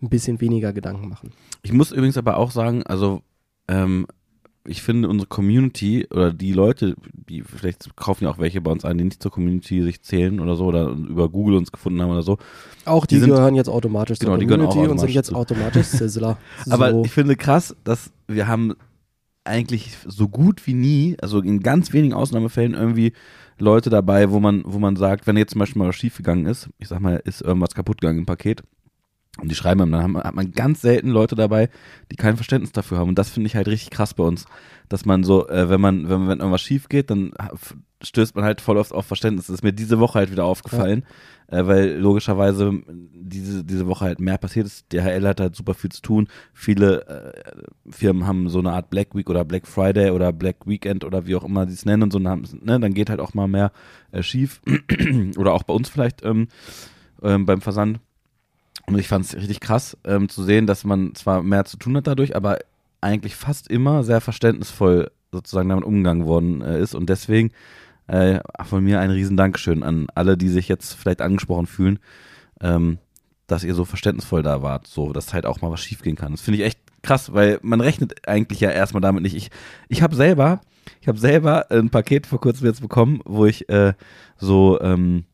[0.01, 1.33] ein bisschen weniger Gedanken machen.
[1.63, 3.23] Ich muss übrigens aber auch sagen, also
[3.69, 4.07] ähm,
[4.67, 8.85] ich finde unsere Community oder die Leute, die vielleicht kaufen ja auch welche bei uns
[8.85, 12.11] ein, die nicht zur Community sich zählen oder so oder über Google uns gefunden haben
[12.11, 12.39] oder so.
[12.85, 15.35] Auch die, Die sind- gehören jetzt automatisch Genau, zur Community und sind automatisch jetzt zu.
[15.35, 16.39] automatisch Sizzler.
[16.65, 16.73] So.
[16.73, 18.75] Aber ich finde krass, dass wir haben
[19.45, 23.13] eigentlich so gut wie nie, also in ganz wenigen Ausnahmefällen irgendwie
[23.59, 26.69] Leute dabei, wo man, wo man sagt, wenn jetzt zum Beispiel mal was schiefgegangen ist,
[26.79, 28.63] ich sag mal, ist irgendwas kaputt gegangen im Paket
[29.41, 31.71] und die schreiben einem, dann haben- hat man ganz selten Leute dabei,
[32.11, 34.45] die kein Verständnis dafür haben und das finde ich halt richtig krass bei uns,
[34.89, 37.33] dass man so, äh, wenn man, wenn, wenn irgendwas schief geht, dann
[38.03, 39.47] stößt man halt voll oft auf Verständnis.
[39.47, 41.05] Das ist mir diese Woche halt wieder aufgefallen,
[41.47, 42.73] äh, weil logischerweise
[43.15, 44.93] diese, diese Woche halt mehr passiert ist.
[44.93, 46.29] DHL hat halt super viel zu tun.
[46.53, 47.33] Viele äh,
[47.91, 51.37] Firmen haben so eine Art Black Week oder Black Friday oder Black Weekend oder wie
[51.37, 52.41] auch immer sie es nennen und so, ne,
[52.81, 53.71] dann geht halt auch mal mehr
[54.11, 54.61] äh, schief.
[55.37, 56.49] oder auch bei uns vielleicht ähm,
[57.23, 58.01] ähm, beim Versand.
[58.87, 61.97] Und ich fand es richtig krass ähm, zu sehen, dass man zwar mehr zu tun
[61.97, 62.59] hat dadurch, aber
[63.01, 66.95] eigentlich fast immer sehr verständnisvoll sozusagen damit umgegangen worden äh, ist.
[66.95, 67.51] Und deswegen
[68.07, 71.99] äh, von mir ein riesen Dankeschön an alle, die sich jetzt vielleicht angesprochen fühlen,
[72.61, 72.99] ähm,
[73.47, 76.33] dass ihr so verständnisvoll da wart, so dass halt auch mal was schiefgehen kann.
[76.33, 79.35] Das finde ich echt krass, weil man rechnet eigentlich ja erstmal damit nicht.
[79.37, 79.51] Ich,
[79.89, 80.61] ich habe selber,
[81.01, 83.95] ich habe selber ein Paket vor kurzem jetzt bekommen, wo ich äh,
[84.37, 85.25] so, ähm,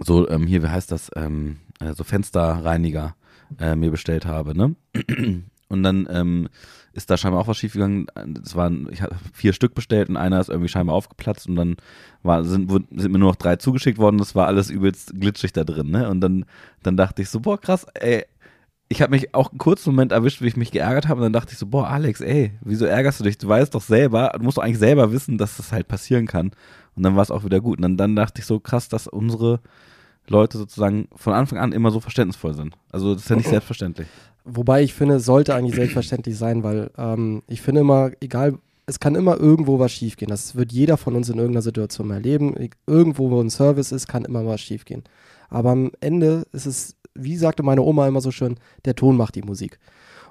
[0.00, 3.14] so ähm, hier, wie heißt das, ähm, äh, so Fensterreiniger
[3.58, 4.74] äh, mir bestellt habe, ne?
[5.68, 6.48] Und dann ähm,
[6.92, 8.06] ist da scheinbar auch was schiefgegangen.
[8.42, 11.76] Es waren, ich habe vier Stück bestellt und einer ist irgendwie scheinbar aufgeplatzt und dann
[12.22, 14.18] war, sind, sind mir nur noch drei zugeschickt worden.
[14.18, 16.08] Das war alles übelst glitschig da drin, ne?
[16.08, 16.46] Und dann,
[16.82, 18.24] dann dachte ich so, boah, krass, ey.
[18.90, 21.20] Ich habe mich auch einen kurzen Moment erwischt, wie ich mich geärgert habe.
[21.20, 23.36] Und dann dachte ich so, boah, Alex, ey, wieso ärgerst du dich?
[23.36, 26.52] Du weißt doch selber, du musst doch eigentlich selber wissen, dass das halt passieren kann.
[26.96, 27.76] Und dann war es auch wieder gut.
[27.76, 29.60] Und dann, dann dachte ich so, krass, dass unsere
[30.28, 32.74] Leute sozusagen von Anfang an immer so verständnisvoll sind.
[32.90, 34.08] Also das ist ja nicht selbstverständlich.
[34.44, 39.00] Wobei ich finde, es sollte eigentlich selbstverständlich sein, weil ähm, ich finde immer, egal, es
[39.00, 40.30] kann immer irgendwo was schiefgehen.
[40.30, 42.54] Das wird jeder von uns in irgendeiner Situation erleben.
[42.86, 45.04] Irgendwo, wo ein Service ist, kann immer was schiefgehen.
[45.50, 49.34] Aber am Ende ist es, wie sagte meine Oma immer so schön, der Ton macht
[49.34, 49.78] die Musik.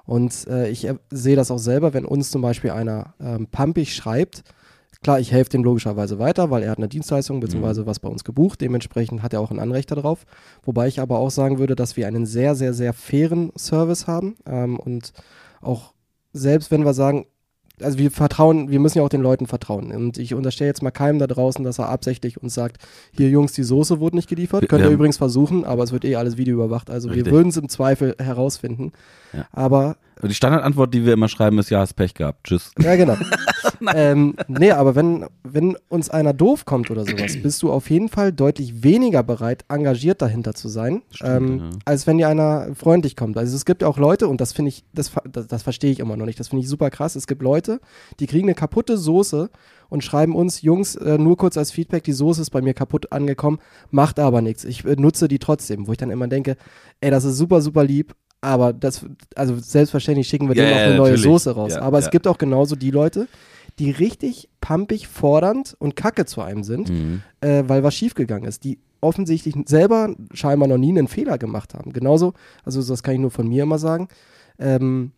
[0.04, 3.94] Und äh, ich äh, sehe das auch selber, wenn uns zum Beispiel einer ähm, pumpig
[3.94, 4.42] schreibt.
[5.02, 8.24] Klar, ich helfe dem logischerweise weiter, weil er hat eine Dienstleistung beziehungsweise was bei uns
[8.24, 8.60] gebucht.
[8.60, 10.24] Dementsprechend hat er auch ein Anrecht darauf.
[10.64, 14.36] Wobei ich aber auch sagen würde, dass wir einen sehr, sehr, sehr fairen Service haben.
[14.44, 15.12] Ähm, und
[15.60, 15.94] auch
[16.32, 17.26] selbst wenn wir sagen,
[17.80, 19.92] also wir vertrauen, wir müssen ja auch den Leuten vertrauen.
[19.92, 22.78] Und ich unterstelle jetzt mal keinem da draußen, dass er absichtlich uns sagt,
[23.12, 24.68] hier Jungs, die Soße wurde nicht geliefert.
[24.68, 26.90] Könnt ihr haben- übrigens versuchen, aber es wird eh alles Video überwacht.
[26.90, 27.26] Also Richtig.
[27.26, 28.90] wir würden es im Zweifel herausfinden.
[29.32, 29.46] Ja.
[29.52, 32.44] Aber Die Standardantwort, die wir immer schreiben, ist, ja, hast Pech gehabt.
[32.44, 32.72] Tschüss.
[32.78, 33.16] ja, genau.
[33.94, 38.08] ähm, nee, aber wenn, wenn uns einer doof kommt oder sowas, bist du auf jeden
[38.08, 41.70] Fall deutlich weniger bereit, engagiert dahinter zu sein, Stimmt, ähm, ja.
[41.84, 43.36] als wenn dir einer freundlich kommt.
[43.38, 46.00] Also es gibt ja auch Leute, und das finde ich, das, das, das verstehe ich
[46.00, 47.16] immer noch nicht, das finde ich super krass.
[47.16, 47.80] Es gibt Leute,
[48.20, 49.50] die kriegen eine kaputte Soße
[49.88, 53.12] und schreiben uns, Jungs, äh, nur kurz als Feedback, die Soße ist bei mir kaputt
[53.12, 53.58] angekommen,
[53.90, 54.64] macht aber nichts.
[54.64, 56.56] Ich äh, nutze die trotzdem, wo ich dann immer denke,
[57.00, 58.14] ey, das ist super, super lieb.
[58.40, 61.22] Aber das, also selbstverständlich schicken wir Ja, dem auch ja, eine neue natürlich.
[61.22, 61.72] Soße raus.
[61.72, 62.10] Ja, aber es ja.
[62.10, 63.26] gibt auch genauso die Leute,
[63.78, 67.22] die richtig pampig, fordernd und kacke zu einem sind, Mhm.
[67.40, 71.92] äh, weil was schiefgegangen ist, die offensichtlich selber scheinbar noch nie einen Fehler gemacht haben.
[71.92, 72.32] Genauso,
[72.64, 74.08] also das kann ich nur von mir immer sagen,
[74.58, 75.12] ähm,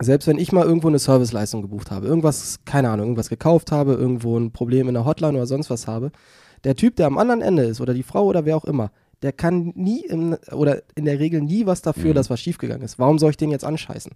[0.00, 3.92] selbst wenn ich mal irgendwo eine Serviceleistung gebucht habe, irgendwas, keine Ahnung, irgendwas gekauft habe,
[3.94, 6.10] irgendwo ein Problem in der Hotline oder sonst was habe,
[6.64, 8.90] der Typ, der am anderen Ende ist oder die Frau oder wer auch immer,
[9.24, 12.14] der kann nie im, oder in der Regel nie was dafür, Mhm.
[12.14, 12.98] dass was schiefgegangen ist.
[13.00, 14.12] Warum soll ich den jetzt anscheißen?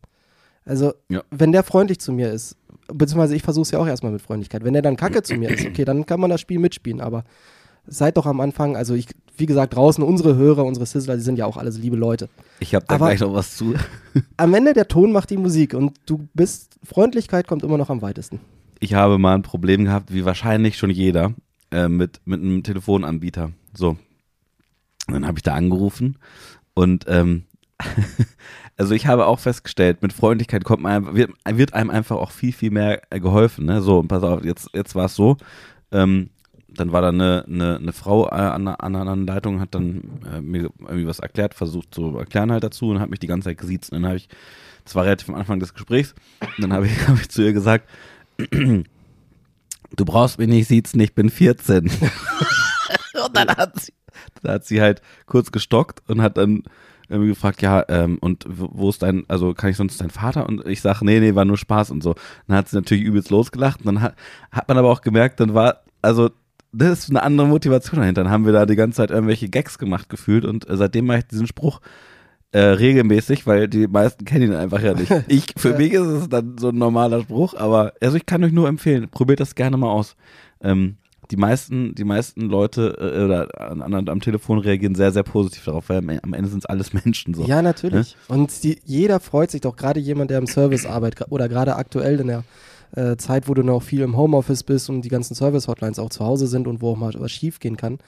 [0.65, 1.23] Also, Ja.
[1.31, 2.57] wenn der freundlich zu mir ist,
[2.93, 5.51] beziehungsweise ich versuche es ja auch erstmal mit Freundlichkeit, wenn der dann kacke zu mir
[5.51, 7.25] ist, okay, dann kann man das Spiel mitspielen, aber
[7.87, 9.07] seid doch am Anfang, also ich
[9.41, 12.29] wie gesagt, draußen unsere Hörer, unsere Sizzler, die sind ja auch alles liebe Leute.
[12.59, 13.75] Ich habe da Aber- gleich noch was zu.
[14.37, 18.03] Am Ende der Ton macht die Musik und du bist, Freundlichkeit kommt immer noch am
[18.03, 18.41] weitesten.
[18.81, 21.35] Ich habe mal ein Problem gehabt, wie wahrscheinlich schon jeder,
[21.71, 23.53] äh, mit, mit einem Telefonanbieter.
[23.75, 23.97] So.
[25.09, 26.19] Und dann habe ich da angerufen
[26.75, 27.45] und ähm,
[28.77, 32.53] also ich habe auch festgestellt, mit Freundlichkeit kommt man, wird, wird einem einfach auch viel,
[32.53, 33.67] viel mehr geholfen.
[33.67, 33.83] Ne?
[33.83, 35.37] So, und pass auf, jetzt, jetzt war es so,
[35.91, 36.31] ähm,
[36.69, 40.41] dann war da eine, eine, eine Frau an, an einer anderen Leitung, hat dann äh,
[40.41, 43.59] mir irgendwie was erklärt, versucht zu erklären halt dazu und hat mich die ganze Zeit
[43.59, 43.91] gesiezt.
[43.91, 44.29] Und dann habe ich,
[44.85, 47.53] das war relativ am Anfang des Gesprächs, und dann habe ich, hab ich zu ihr
[47.53, 47.89] gesagt,
[48.51, 48.85] du
[50.05, 51.85] brauchst mich nicht siezen, ich bin 14.
[53.25, 53.93] und dann hat sie,
[54.43, 56.65] dann hat sie halt kurz gestockt und hat dann
[57.09, 60.47] irgendwie gefragt, ja, ähm, und wo ist dein, also kann ich sonst dein Vater?
[60.47, 62.15] Und ich sag, nee, nee, war nur Spaß und so.
[62.47, 64.15] Dann hat sie natürlich übelst losgelacht und dann hat,
[64.53, 66.31] hat man aber auch gemerkt, dann war, also
[66.73, 68.25] das ist eine andere Motivation dahinter.
[68.25, 71.21] Dann haben wir da die ganze Zeit irgendwelche Gags gemacht gefühlt und äh, seitdem mache
[71.21, 71.81] ich diesen Spruch
[72.53, 75.13] äh, regelmäßig, weil die meisten kennen ihn einfach ja nicht.
[75.29, 78.53] Ich, für mich ist es dann so ein normaler Spruch, aber also ich kann euch
[78.53, 80.17] nur empfehlen, probiert das gerne mal aus.
[80.61, 80.97] Ähm,
[81.31, 85.65] die meisten, die meisten Leute äh, oder an, an, am Telefon reagieren sehr, sehr positiv
[85.65, 87.45] darauf, weil am, Ende sind es alles Menschen so.
[87.45, 88.17] Ja, natürlich.
[88.29, 92.21] Und die, jeder freut sich doch, gerade jemand, der im Service arbeitet oder gerade aktuell
[92.21, 92.45] in der
[92.97, 96.25] äh, Zeit, wo du noch viel im Homeoffice bist und die ganzen Service-Hotlines auch zu
[96.25, 97.99] Hause sind und wo auch mal was schief gehen kann,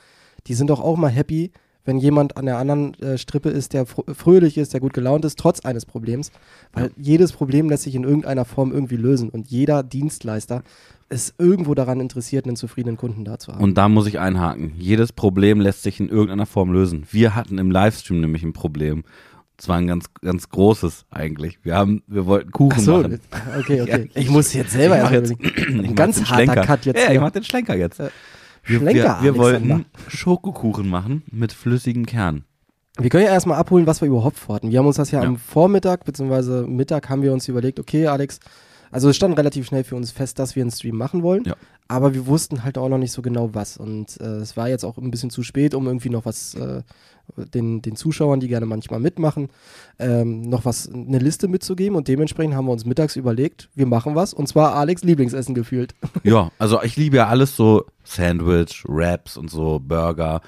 [0.46, 1.52] die sind doch auch mal happy,
[1.84, 5.24] wenn jemand an der anderen äh, Strippe ist, der fr fröhlich ist, der gut gelaunt
[5.24, 6.30] ist, trotz eines Problems.
[6.72, 10.62] Weil jedes Problem lässt sich in irgendeiner Form irgendwie lösen und jeder Dienstleister
[11.08, 13.62] ist irgendwo daran interessiert, einen zufriedenen Kunden da zu haben.
[13.62, 14.72] Und da muss ich einhaken.
[14.78, 17.04] Jedes Problem lässt sich in irgendeiner Form lösen.
[17.10, 19.02] Wir hatten im Livestream nämlich ein Problem.
[19.58, 21.58] Zwar ein ganz, ganz großes eigentlich.
[21.64, 23.20] Wir haben, wir wollten Kuchen Ach so, machen.
[23.58, 24.10] okay, okay.
[24.14, 26.62] Ja, ich muss jetzt selber ich jetzt, ich Ein ganz harter Schlenker.
[26.62, 27.98] Cut jetzt Ja, ich mach den Schlenker jetzt.
[27.98, 28.08] Ja.
[28.64, 32.44] Wir, Schlenker, wir, wir wollten Schokokuchen machen mit flüssigem Kern.
[32.98, 34.70] Wir können ja erstmal abholen, was wir überhaupt vorhatten.
[34.70, 35.28] Wir haben uns das ja, Ja.
[35.28, 36.66] am Vormittag bzw.
[36.66, 38.40] Mittag haben wir uns überlegt, okay, Alex,
[38.90, 41.54] also es stand relativ schnell für uns fest, dass wir einen Stream machen wollen, Ja.
[41.88, 44.84] aber wir wussten halt auch noch nicht so genau was und äh, es war jetzt
[44.84, 46.82] auch ein bisschen zu spät, um irgendwie noch was äh,
[47.54, 49.48] den, den Zuschauern, die gerne manchmal mitmachen,
[50.00, 54.14] ähm, noch was, eine Liste mitzugeben und dementsprechend haben wir uns mittags überlegt, wir machen
[54.16, 55.94] was und zwar Alex Lieblingsessen gefühlt.
[56.24, 60.40] Ja, also ich liebe ja alles so Sandwich, Wraps und so, Burger.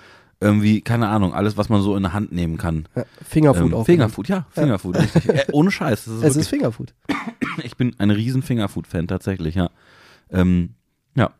[0.43, 2.89] Irgendwie, keine Ahnung, alles, was man so in der Hand nehmen kann.
[2.97, 3.87] Ja, Fingerfood Ähm, auch.
[3.87, 5.29] Fingerfood, ja, Fingerfood, richtig.
[5.29, 6.05] Äh, ohne Scheiß.
[6.05, 6.95] Das ist Es wirklich ist Fingerfood.
[7.65, 9.71] Ich bin ein riesen Fingerfood-Fan tatsächlich, ja.
[10.31, 10.71] Ähm,
[11.15, 11.31] ja.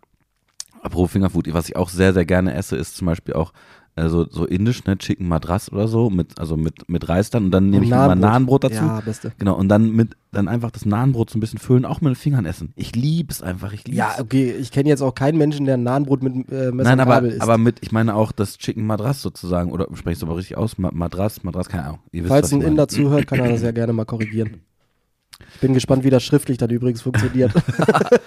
[0.83, 3.53] Apropos Fingerfood, was ich auch sehr, sehr gerne esse, ist zum Beispiel auch
[3.95, 7.51] äh, so, indisch, ne, Chicken Madras oder so, mit, also mit, mit Reis dann und
[7.51, 8.77] dann nehme ich mir mal Nahenbrot dazu.
[8.77, 9.33] Ja, beste.
[9.39, 12.17] Genau, und dann mit, dann einfach das Nahenbrot so ein bisschen füllen, auch mit den
[12.17, 12.73] Fingern essen.
[12.75, 15.75] Ich liebe es einfach, ich liebe Ja, okay, ich kenne jetzt auch keinen Menschen, der
[15.75, 17.43] ein Nahenbrot mit äh, Messer Nein, aber, isst.
[17.43, 20.57] aber mit, ich meine auch das Chicken Madras sozusagen, oder spreche ich es aber richtig
[20.57, 20.79] aus?
[20.79, 21.99] Ma Madras, Madras, keine Ahnung.
[22.13, 22.63] Ihr wisst, Falls was ein.
[22.63, 24.63] Inder zuhört, kann er das ja gerne mal korrigieren.
[25.55, 27.53] Ich bin gespannt, wie das schriftlich dann übrigens funktioniert.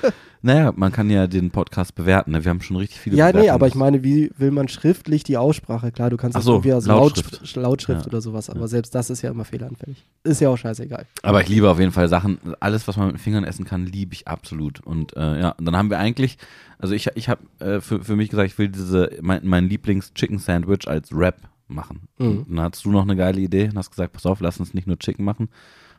[0.45, 2.45] Naja, man kann ja den Podcast bewerten, ne?
[2.45, 3.55] wir haben schon richtig viele ja, nee, Bewertungen.
[3.55, 5.91] aber ich meine, wie will man schriftlich die Aussprache?
[5.91, 7.31] Klar, du kannst das so, irgendwie als Lautschrift.
[7.31, 8.07] Lautschrift, Lautschrift Ja.
[8.07, 10.05] oder sowas, aber selbst das ist ja immer fehleranfällig.
[10.23, 11.07] Ist ja auch scheißegal.
[11.23, 13.87] Aber ich liebe auf jeden Fall Sachen, alles, was man mit den Fingern essen kann,
[13.87, 14.81] liebe ich absolut.
[14.81, 16.37] Und äh, ja, dann haben wir eigentlich,
[16.77, 20.87] also ich, ich habe äh, für, für mich gesagt, ich will diese, mein, mein Lieblings-Chicken-Sandwich
[20.87, 22.01] als Wrap machen.
[22.19, 22.27] Mhm.
[22.27, 24.75] Und dann hattest du noch eine geile Idee und hast gesagt, pass auf, lass uns
[24.75, 25.49] nicht nur Chicken machen,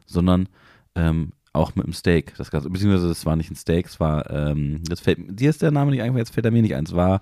[0.05, 0.49] sondern
[0.97, 2.35] ähm, auch mit dem Steak.
[2.37, 5.63] Das Ganze, beziehungsweise das war nicht ein Steak, es war, ähm, das fällt, dir ist
[5.63, 6.85] der Name nicht einfach, jetzt fällt er mir nicht ein.
[6.85, 7.21] Es war,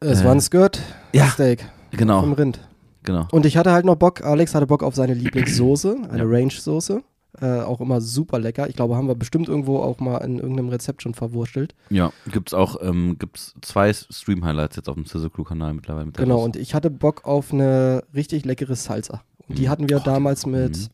[0.00, 0.80] Es Äh, war ein Skirt,
[1.12, 1.26] ja.
[1.28, 2.58] Steak vom genau, Rind.
[3.02, 3.28] genau.
[3.32, 6.24] Und ich hatte halt noch Bock, Alex hatte Bock auf seine Lieblingssoße, eine Ja.
[6.28, 7.02] Range-Soße.
[7.40, 8.68] Äh, auch immer super lecker.
[8.68, 11.76] Ich glaube, haben wir bestimmt irgendwo auch mal in irgendeinem Rezept schon verwurstelt.
[11.88, 16.06] Ja, gibt's auch, ähm, gibt's zwei Stream-Highlights jetzt auf dem Sizzle Crew-Kanal mittlerweile.
[16.06, 16.44] Mit Genau, Soße.
[16.46, 19.22] und ich hatte Bock auf eine richtig leckere Salsa.
[19.48, 19.68] Und die Mhm.
[19.68, 20.90] hatten wir Oh, damals mit,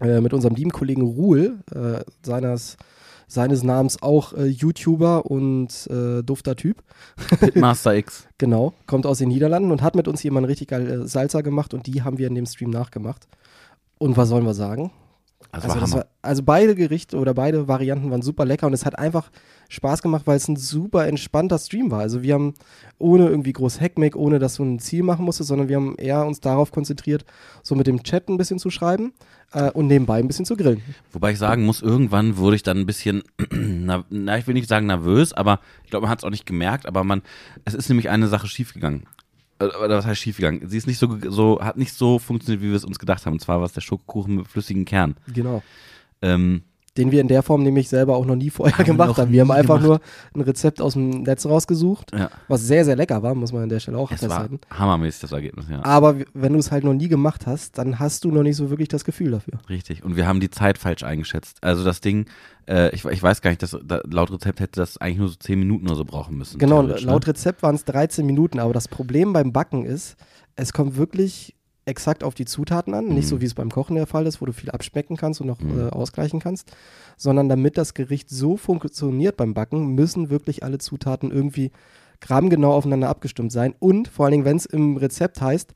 [0.00, 2.76] äh, mit unserem lieben Kollegen Ruhl, äh, seines,
[3.28, 6.82] seines Namens auch äh, YouTuber und äh, dufter Typ.
[7.40, 8.28] Pitmaster X.
[8.38, 11.74] Genau, kommt aus den Niederlanden und hat mit uns jemand richtig geil äh, Salsa gemacht
[11.74, 13.26] und die haben wir in dem Stream nachgemacht.
[13.98, 14.90] Und was sollen wir sagen?
[15.62, 18.98] Also, Also, war also beide Gerichte oder beide Varianten waren super lecker und es hat
[18.98, 19.30] einfach
[19.68, 22.00] Spaß gemacht, weil es ein super entspannter Stream war.
[22.00, 22.54] Also wir haben
[22.98, 26.24] ohne irgendwie groß Hackmack, ohne dass du ein Ziel machen musstest, sondern wir haben eher
[26.24, 27.24] uns darauf konzentriert,
[27.62, 29.12] so mit dem Chat ein bisschen zu schreiben
[29.52, 30.82] äh, und nebenbei ein bisschen zu grillen.
[31.12, 34.68] Wobei ich sagen muss, irgendwann wurde ich dann ein bisschen, na, na ich will nicht
[34.68, 37.22] sagen nervös, aber ich glaube, man hat es auch nicht gemerkt, aber man,
[37.64, 39.04] es ist nämlich eine Sache schiefgegangen.
[39.58, 40.68] Äh, Oder was heißt schiefgegangen?
[40.68, 43.34] Sie ist nicht so, so, hat nicht so funktioniert, wie wir es uns gedacht haben.
[43.34, 45.16] Und zwar war es der Schokokuchen mit flüssigem Kern.
[45.32, 45.62] Genau.
[46.22, 46.62] Ähm,
[46.96, 49.32] den wir in der Form nämlich selber auch noch nie vorher Haben gemacht haben.
[49.32, 50.02] Wir haben einfach gemacht.
[50.34, 52.30] nur ein Rezept aus dem Netz rausgesucht, Ja.
[52.48, 54.60] was sehr, sehr lecker war, muss man an der Stelle auch Es war festhalten.
[54.70, 55.84] hammermäßig, das Ergebnis, ja.
[55.84, 58.70] Aber wenn du es halt noch nie gemacht hast, dann hast du noch nicht so
[58.70, 59.58] wirklich das Gefühl dafür.
[59.68, 60.04] Richtig.
[60.04, 61.58] Und wir haben die Zeit falsch eingeschätzt.
[61.62, 62.26] Also das Ding,
[62.68, 65.34] äh, ich, ich weiß gar nicht, dass, da, laut Rezept hätte das eigentlich nur so
[65.36, 66.58] 10 Minuten oder so brauchen müssen.
[66.58, 66.96] Genau, ne?
[67.00, 70.16] laut Rezept waren es 13 Minuten, aber das Problem beim Backen ist,
[70.54, 71.55] es kommt wirklich
[71.86, 73.28] exakt auf die Zutaten an, nicht Mhm.
[73.28, 75.60] so wie es beim Kochen der Fall ist, wo du viel abschmecken kannst und noch
[75.60, 75.78] Mhm.
[75.78, 76.72] äh, ausgleichen kannst,
[77.16, 81.70] sondern damit das Gericht so funktioniert beim Backen, müssen wirklich alle Zutaten irgendwie
[82.20, 85.74] grammgenau aufeinander abgestimmt sein und vor allen Dingen, wenn es im Rezept heißt,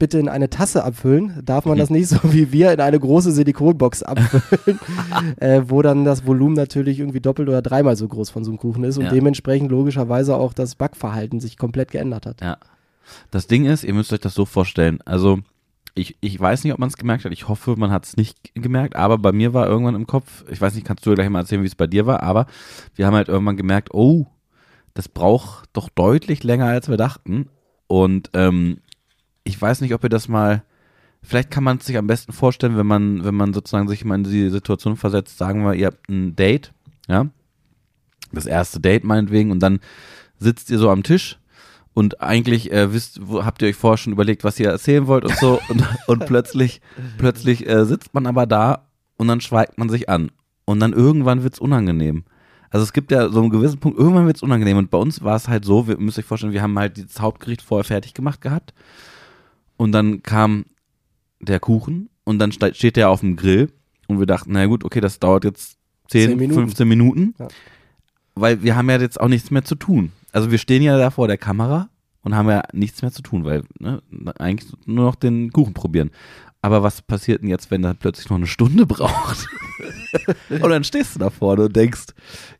[0.00, 3.30] bitte in eine Tasse abfüllen, darf man das nicht so wie wir in eine große
[3.32, 4.80] Silikonbox abfüllen,
[5.38, 8.58] äh, wo dann das Volumen natürlich irgendwie doppelt oder dreimal so groß von so einem
[8.58, 9.10] Kuchen ist und Ja.
[9.10, 12.40] dementsprechend logischerweise auch das Backverhalten sich komplett geändert hat.
[12.42, 12.58] Ja.
[13.30, 15.00] Das Ding ist, ihr müsst euch das so vorstellen.
[15.04, 15.40] Also,
[15.94, 17.32] ich, ich weiß nicht, ob man es gemerkt hat.
[17.32, 18.96] Ich hoffe, man hat es nicht gemerkt.
[18.96, 21.62] Aber bei mir war irgendwann im Kopf, ich weiß nicht, kannst du gleich mal erzählen,
[21.62, 22.22] wie es bei dir war.
[22.22, 22.46] Aber
[22.94, 24.26] wir haben halt irgendwann gemerkt, oh,
[24.92, 27.48] das braucht doch deutlich länger, als wir dachten.
[27.86, 28.78] Und ähm,
[29.44, 30.62] ich weiß nicht, ob ihr das mal.
[31.22, 34.14] Vielleicht kann man es sich am besten vorstellen, wenn man, wenn man sozusagen sich mal
[34.16, 36.72] in die Situation versetzt, sagen wir, ihr habt ein Date,
[37.08, 37.26] ja,
[38.32, 39.80] das erste Date meinetwegen, und dann
[40.38, 41.38] sitzt ihr so am Tisch
[41.96, 45.24] und eigentlich äh, wisst, wo, habt ihr euch vorher schon überlegt, was ihr erzählen wollt
[45.24, 46.82] und so und, und plötzlich,
[47.16, 50.30] plötzlich äh, sitzt man aber da und dann schweigt man sich an
[50.66, 52.24] und dann irgendwann wird's unangenehm.
[52.68, 55.36] Also es gibt ja so einen gewissen Punkt, irgendwann wird's unangenehm und bei uns war
[55.36, 58.42] es halt so, wir müsst euch vorstellen, wir haben halt das Hauptgericht vorher fertig gemacht
[58.42, 58.74] gehabt
[59.78, 60.66] und dann kam
[61.40, 63.72] der Kuchen und dann ste- steht der auf dem Grill
[64.06, 65.78] und wir dachten, na gut, okay, das dauert jetzt
[66.08, 66.60] 10, Zehn Minuten.
[66.60, 67.48] 15 Minuten, Ja.
[68.36, 70.12] Weil wir haben ja jetzt auch nichts mehr zu tun.
[70.32, 71.88] Also wir stehen ja da vor der Kamera
[72.22, 74.02] und haben ja nichts mehr zu tun, weil ne,
[74.38, 76.10] eigentlich nur noch den Kuchen probieren.
[76.62, 79.46] Aber was passiert denn jetzt, wenn er plötzlich noch eine Stunde braucht?
[80.50, 82.06] und dann stehst du da vorne und denkst,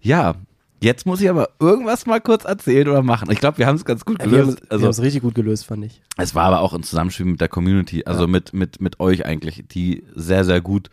[0.01, 0.35] ja,
[0.81, 3.31] jetzt muss ich aber irgendwas mal kurz erzählen oder machen.
[3.31, 4.63] Ich glaube, wir haben es ganz gut Ja, wir haben gelöst.
[4.65, 6.03] es also also, richtig gut gelöst, fand ich.
[6.19, 8.27] es war aber auch ein Zusammenspiel mit der Community, also Ja.
[8.29, 10.91] mit, mit, mit euch eigentlich, die sehr, sehr gut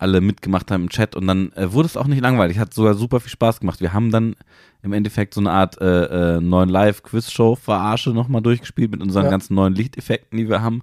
[0.00, 2.94] alle mitgemacht haben im Chat und dann äh, wurde es auch nicht langweilig, hat sogar
[2.94, 3.80] super viel Spaß gemacht.
[3.80, 4.34] Wir haben dann
[4.82, 9.30] im Endeffekt so eine Art äh, äh, neuen Live-Quiz-Show-Verarsche nochmal durchgespielt mit unseren Ja.
[9.30, 10.82] ganzen neuen Lichteffekten, die wir haben.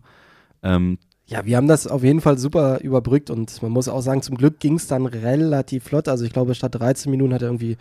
[0.64, 4.22] Ähm, Ja, wir haben das auf jeden Fall super überbrückt und man muss auch sagen,
[4.22, 6.08] zum Glück ging es dann relativ flott.
[6.08, 7.78] Also ich glaube, statt 13 Minuten hat er irgendwie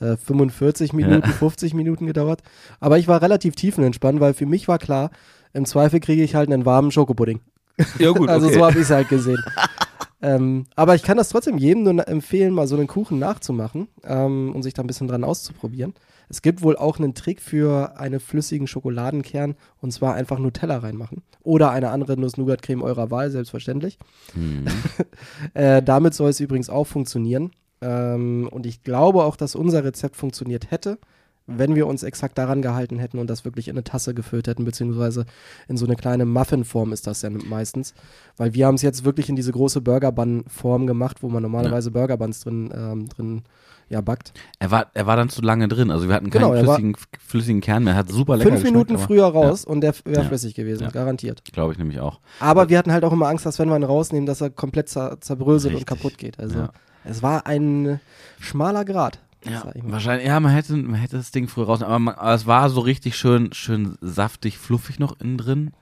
[0.00, 2.42] äh, 45 Minuten, 50 Minuten gedauert.
[2.80, 5.10] Aber ich war relativ tiefenentspannt, weil für mich war klar,
[5.54, 7.40] im Zweifel kriege ich halt einen warmen Schokopudding.
[7.98, 8.54] ja gut, Also okay.
[8.58, 9.42] so habe ich es halt gesehen.
[10.24, 14.52] ähm, aber ich kann das trotzdem jedem nur empfehlen, mal so einen Kuchen nachzumachen ähm,
[14.54, 15.92] und sich da ein bisschen dran auszuprobieren.
[16.30, 21.22] Es gibt wohl auch einen Trick für einen flüssigen Schokoladenkern und zwar einfach Nutella reinmachen.
[21.42, 23.98] Oder eine andere Nuss-Nougat-Creme eurer Wahl, selbstverständlich.
[24.32, 24.64] Hm.
[25.52, 27.50] Äh, damit soll es übrigens auch funktionieren.
[27.80, 30.98] Ähm, und ich glaube auch, dass unser Rezept funktioniert hätte,
[31.46, 34.64] wenn wir uns exakt daran gehalten hätten und das wirklich in eine Tasse gefüllt hätten,
[34.64, 35.26] beziehungsweise
[35.68, 37.94] in so eine kleine Muffinform ist das ja meistens.
[38.36, 42.40] Weil wir haben es jetzt wirklich in diese große Burgerbun-Form gemacht, wo man normalerweise Burgerbuns
[42.40, 43.42] drin, ähm, drin
[43.90, 44.32] ja, backt.
[44.58, 47.60] Er war, er war dann zu lange drin, also wir hatten keinen Genau, flüssigen, flüssigen
[47.60, 50.28] Kern mehr, hat super lecker Fünf Minuten früher raus und der wäre Ja.
[50.28, 50.90] flüssig gewesen, Ja.
[50.90, 51.44] garantiert.
[51.52, 52.20] Glaube ich nämlich auch.
[52.40, 54.88] Aber wir hatten halt auch immer Angst, dass wenn wir ihn rausnehmen, dass er komplett
[54.88, 55.98] zer zerbröselt und Richtig.
[55.98, 56.40] kaputt geht.
[56.40, 56.72] Also Ja.
[57.04, 58.00] es war ein
[58.40, 59.18] schmaler Grad.
[59.44, 62.46] Ja, wahrscheinlich, ja, man hätte, man hätte das Ding früher raus, aber, man, aber es
[62.46, 65.72] war so richtig schön, schön saftig, fluffig noch innen drin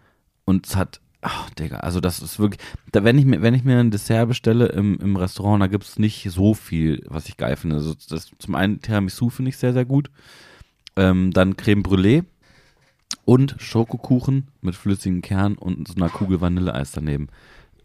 [0.45, 3.65] und es hat, ach, Digga, also das ist wirklich, da, wenn ich mir, wenn ich
[3.65, 7.37] mir ein Dessert bestelle im, im Restaurant, da gibt es nicht so viel, was ich
[7.37, 7.77] geil finde.
[7.77, 10.11] Also das, zum einen Tiramisu finde ich sehr, sehr gut,
[10.97, 12.25] ähm, dann Creme Brûlée
[13.25, 17.29] und Schokokuchen mit flüssigem Kern und so einer Kugel Vanilleeis daneben.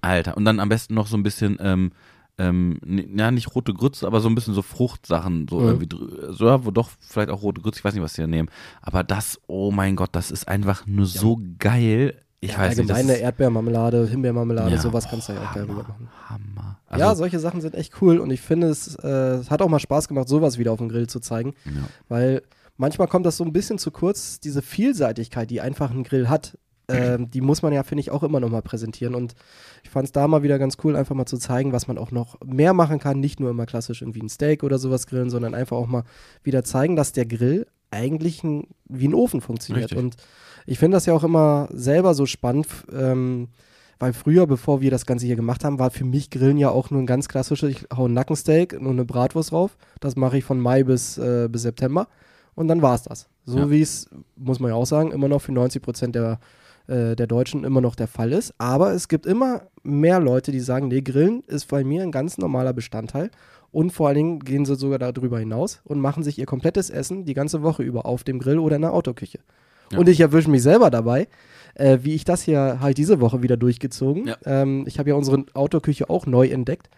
[0.02, 1.92] Alter, und dann am besten noch so ein bisschen, ähm,
[2.40, 2.80] ähm,
[3.16, 5.68] ja, nicht rote Grütze, aber so ein bisschen so Fruchtsachen, so Mhm.
[5.68, 8.28] irgendwie, so, ja, wo doch vielleicht auch rote Grütze, ich weiß nicht, was die da
[8.28, 8.50] nehmen.
[8.82, 12.22] Aber das, oh mein Gott, das ist einfach nur so geil.
[12.40, 15.64] Ich ja, weiß nicht, allgemeine ist Erdbeermarmelade, Himbeermarmelade, Ja, sowas kannst du ja auch geil
[15.64, 16.10] Hammer, rüber machen.
[16.30, 16.80] Hammer.
[16.96, 19.80] ja, Also, solche Sachen sind echt cool und ich finde, es, äh, hat auch mal
[19.80, 21.72] Spaß gemacht, sowas wieder auf dem Grill zu zeigen, ja.
[22.10, 22.44] weil
[22.78, 26.60] manchmal kommt das so ein bisschen zu kurz, diese Vielseitigkeit, die einfach ein Grill hat.
[26.90, 29.14] Ähm, die muss man ja, finde ich, auch immer noch mal präsentieren.
[29.16, 29.36] Und
[29.84, 32.12] ich fand es da mal wieder ganz cool, einfach mal zu zeigen, was man auch
[32.12, 33.20] noch mehr machen kann.
[33.20, 36.04] Nicht nur immer klassisch irgendwie ein Steak oder sowas grillen, sondern einfach auch mal
[36.44, 39.92] wieder zeigen, dass der Grill eigentlich ein, wie ein Ofen funktioniert.
[39.92, 40.00] Richtig.
[40.00, 40.16] Und
[40.66, 43.50] ich finde das ja auch immer selber so spannend, ähm,
[44.00, 46.92] weil früher, bevor wir das Ganze hier gemacht haben, war für mich Grillen ja auch
[46.92, 49.78] nur ein ganz klassisches, ich hau ein Nackensteak, nur eine Bratwurst drauf.
[50.00, 52.08] Das mache ich von Mai bis, äh, bis September.
[52.54, 53.28] Und dann war es das.
[53.46, 53.70] So Ja.
[53.72, 56.40] wie es, muss man ja auch sagen, immer noch für 90 Prozent der,
[56.88, 58.54] äh, der Deutschen immer noch der Fall ist.
[58.58, 62.38] Aber es gibt immer mehr Leute, die sagen, nee, Grillen ist bei mir ein ganz
[62.38, 63.30] normaler Bestandteil.
[63.72, 67.26] Und vor allen Dingen gehen sie sogar darüber hinaus und machen sich ihr komplettes Essen
[67.26, 69.40] die ganze Woche über auf dem Grill oder in der Autoküche.
[69.92, 70.00] Ja.
[70.00, 71.28] Und ich erwische mich selber dabei,
[71.76, 74.28] äh, wie ich das hier halt diese Woche wieder durchgezogen.
[74.28, 74.38] Ja.
[74.46, 76.90] Ähm, ich habe ja unsere Autoküche auch neu entdeckt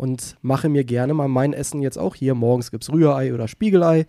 [0.00, 2.34] und mache mir gerne mal mein Essen jetzt auch hier.
[2.34, 4.06] Morgens gibt es Rührei oder Spiegelei.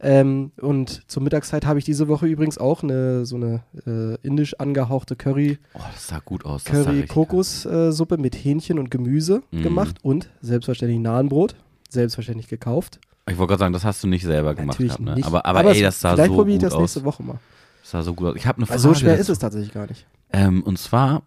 [0.00, 4.58] Ähm, und zur Mittagszeit habe ich diese Woche übrigens auch eine so eine äh, indisch
[4.58, 6.64] angehauchte Curry, Oh, das sah gut aus.
[6.64, 9.62] das sah Curry richtig Kokossuppe mit Hähnchen und Gemüse Mhm.
[9.62, 11.54] gemacht und selbstverständlich Nahenbrot,
[11.90, 12.98] selbstverständlich gekauft.
[13.28, 15.14] Ich wollte gerade sagen, das hast du nicht selber gemacht Natürlich gehabt, ne?
[15.16, 15.26] nicht.
[15.26, 16.80] Aber, aber, ey, es- das sah vielleicht so probiere ich gut das aus.
[16.80, 17.38] nächste Woche mal.
[17.82, 18.36] Das sah so gut aus.
[18.36, 18.80] Ich habe eine Frage.
[18.80, 20.06] so schwer ist es tatsächlich gar nicht.
[20.32, 21.22] Ähm, und zwar,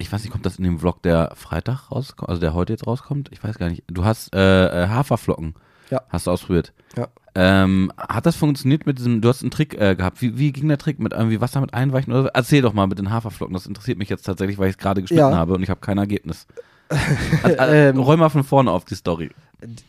[0.00, 2.86] ich weiß nicht, kommt das in dem Vlog, der Freitag rauskommt, also der heute jetzt
[2.86, 3.28] rauskommt?
[3.32, 3.84] Ich weiß gar nicht.
[3.86, 5.54] Du hast äh, äh, Haferflocken.
[5.90, 6.02] Ja.
[6.08, 6.72] Hast du ausprobiert?
[6.96, 7.08] Ja.
[7.34, 10.20] Ähm, hat das funktioniert mit diesem, du hast einen Trick äh, gehabt.
[10.22, 12.28] Wie, wie ging der Trick mit irgendwie Wasser mit einweichen oder so?
[12.32, 13.54] Erzähl doch mal mit den Haferflocken.
[13.54, 15.36] Das interessiert mich jetzt tatsächlich, weil ich es gerade geschnitten Ja.
[15.36, 16.46] habe und ich habe kein Ergebnis.
[17.44, 19.30] Also, äh, Ähm, Räum mal von vorne auf die Story.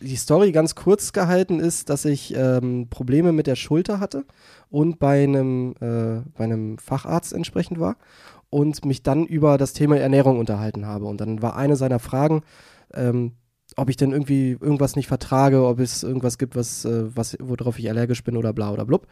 [0.01, 4.25] die Story ganz kurz gehalten ist, dass ich ähm, Probleme mit der Schulter hatte
[4.69, 7.95] und bei einem, äh, bei einem Facharzt entsprechend war
[8.51, 11.05] und mich dann über das Thema Ernährung unterhalten habe.
[11.05, 12.43] Und dann war eine seiner Fragen,
[12.93, 13.31] ähm,
[13.77, 17.79] ob ich denn irgendwie irgendwas nicht vertrage, ob es irgendwas gibt, was, äh, was, worauf
[17.79, 19.07] ich allergisch bin oder bla oder blub.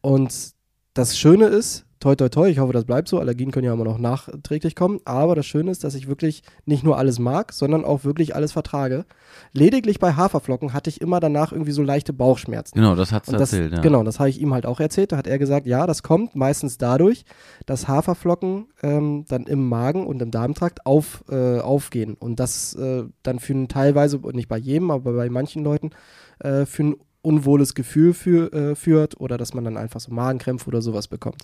[0.00, 0.54] Und
[0.94, 3.84] das Schöne ist, toi toi toi, ich hoffe, das bleibt so, Allergien können ja immer
[3.84, 7.84] noch nachträglich kommen, aber das Schöne ist, dass ich wirklich nicht nur alles mag, sondern
[7.84, 9.04] auch wirklich alles vertrage.
[9.52, 12.76] Lediglich bei Haferflocken hatte ich immer danach irgendwie so leichte Bauchschmerzen.
[12.76, 13.80] Genau, das Und das, erzählt, ja.
[13.80, 15.12] Genau, das habe ich ihm halt auch erzählt.
[15.12, 17.24] Da hat er gesagt, ja, das kommt meistens dadurch,
[17.66, 22.14] dass Haferflocken ähm, dann im Magen und im Darmtrakt auf, äh, aufgehen.
[22.14, 25.90] Und das äh, dann für einen teilweise, und nicht bei jedem, aber bei manchen Leuten,
[26.38, 30.68] äh, für ein unwohles Gefühl für, äh, führt oder dass man dann einfach so Magenkrämpfe
[30.68, 31.42] oder sowas bekommt.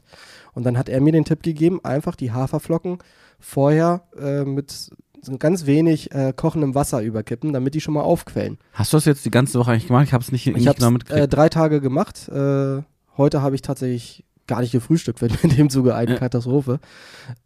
[0.53, 2.99] Und dann hat er mir den Tipp gegeben, einfach die Haferflocken
[3.39, 4.91] vorher äh, mit
[5.23, 8.59] so ganz wenig äh, kochendem Wasser überkippen, damit die schon mal aufquellen.
[8.73, 10.05] Hast du das jetzt die ganze Woche eigentlich gemacht?
[10.07, 11.33] Ich habe es nicht, Ich nicht habe genau äh, mitgekriegt.
[11.35, 12.29] drei Tage gemacht.
[12.29, 12.83] Äh,
[13.17, 16.19] heute habe ich tatsächlich gar nicht gefrühstückt, wenn in dem Zuge eine Ja.
[16.19, 16.81] Katastrophe.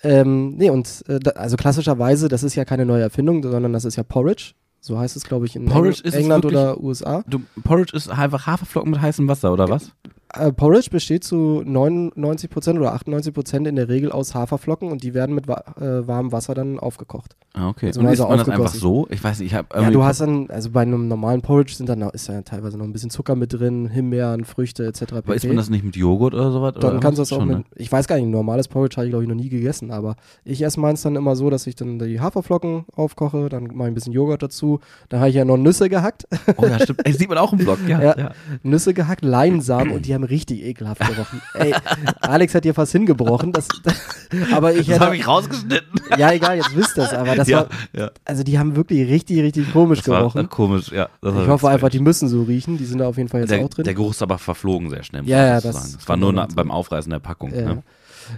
[0.03, 3.97] Ähm, nee, und äh, also klassischerweise, das ist ja keine neue Erfindung, sondern das ist
[3.97, 4.53] ja Porridge.
[4.87, 7.25] So heißt es, glaube ich, in Porridge Eng ist es England oder USA.
[7.27, 9.93] Du, Porridge ist einfach Haferflocken mit heißem Wasser, oder was?
[10.37, 15.35] Äh, Porridge besteht zu 99% oder 98% in der Regel aus Haferflocken und die werden
[15.35, 17.37] mit wa äh, warmem Wasser dann aufgekocht.
[17.53, 17.89] Ah, okay.
[17.89, 19.07] Also Und isst man das einfach so?
[19.11, 21.89] Ich weiß nicht, ich habe Ja, du hast dann, also bei einem normalen Porridge sind
[21.89, 25.15] dann ist ja teilweise noch ein bisschen Zucker mit drin, Himbeeren, Früchte etc.
[25.15, 26.75] Aber isst man das nicht mit Joghurt oder sowas?
[26.75, 27.65] Dann oder kannst du das auch Schon, mit, ne?
[27.77, 30.17] ich weiß gar nicht, ein normales Porridge habe ich glaube ich noch nie gegessen, aber
[30.45, 33.93] ich esse meins dann immer so, dass ich dann die Haferflocken aufkoche, dann mache ich
[33.93, 37.01] ein bisschen Joghurt dazu, dann habe ich ja noch Nüsse gehackt, Oh ja, stimmt.
[37.05, 37.95] Ey, sieht man auch im Vlog, ja.
[38.05, 38.19] Ja.
[38.19, 38.31] ja.
[38.63, 41.41] Nüsse gehackt, Leinsamen und die haben richtig ekelhaft gerochen.
[41.55, 41.75] Ey,
[42.21, 43.69] Alex hat dir fast hingebrochen, das,
[44.53, 46.01] aber ich Das habe ich rausgeschnitten.
[46.19, 48.11] ja egal, jetzt wisst ihr es, aber das ja, war, ja.
[48.25, 50.45] also die haben wirklich richtig, richtig komisch Das war gerochen.
[50.45, 51.09] äh, komisch, ja.
[51.21, 53.41] Das war Ich hoffe einfach, die müssen so riechen, die sind da auf jeden Fall
[53.41, 53.85] jetzt der, auch drin.
[53.85, 55.25] der Geruch ist aber verflogen sehr schnell.
[55.27, 55.97] Ja, ja, das.
[55.97, 57.55] Es war nur na, beim Aufreißen der Packung.
[57.55, 57.75] Ja.
[57.75, 57.83] Ne?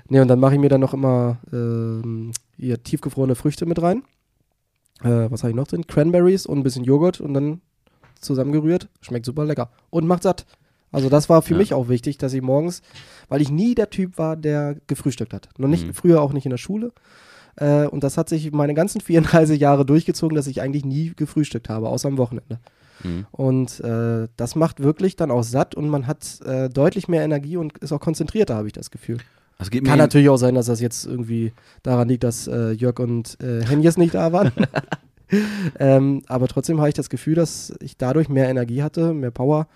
[0.08, 4.02] Nee, und dann mache ich mir dann noch immer ähm, hier tiefgefrorene Früchte mit rein.
[5.02, 5.86] Äh, was habe ich noch drin?
[5.86, 7.60] Cranberries und ein bisschen Joghurt und dann
[8.20, 8.88] zusammengerührt.
[9.00, 9.70] Schmeckt super lecker.
[9.90, 10.46] Und macht satt.
[10.96, 11.58] Also das war für Ja.
[11.58, 12.80] mich auch wichtig, dass ich morgens,
[13.28, 15.50] weil ich nie der Typ war, der gefrühstückt hat.
[15.58, 15.92] Noch nicht, Mhm.
[15.92, 16.90] früher auch nicht in der Schule.
[17.56, 21.68] Äh, und das hat sich meine ganzen 34 Jahre durchgezogen, dass ich eigentlich nie gefrühstückt
[21.68, 22.60] habe, außer am Wochenende.
[23.04, 23.26] Mhm.
[23.30, 27.58] Und äh, das macht wirklich dann auch satt und man hat äh, deutlich mehr Energie
[27.58, 29.18] und ist auch konzentrierter, habe ich das Gefühl.
[29.58, 32.98] Das mir Kann natürlich auch sein, dass das jetzt irgendwie daran liegt, dass äh, Jörg
[33.00, 34.50] und äh, Henjes nicht da waren.
[35.78, 39.66] ähm, aber trotzdem habe ich das Gefühl, dass ich dadurch mehr Energie hatte, mehr Power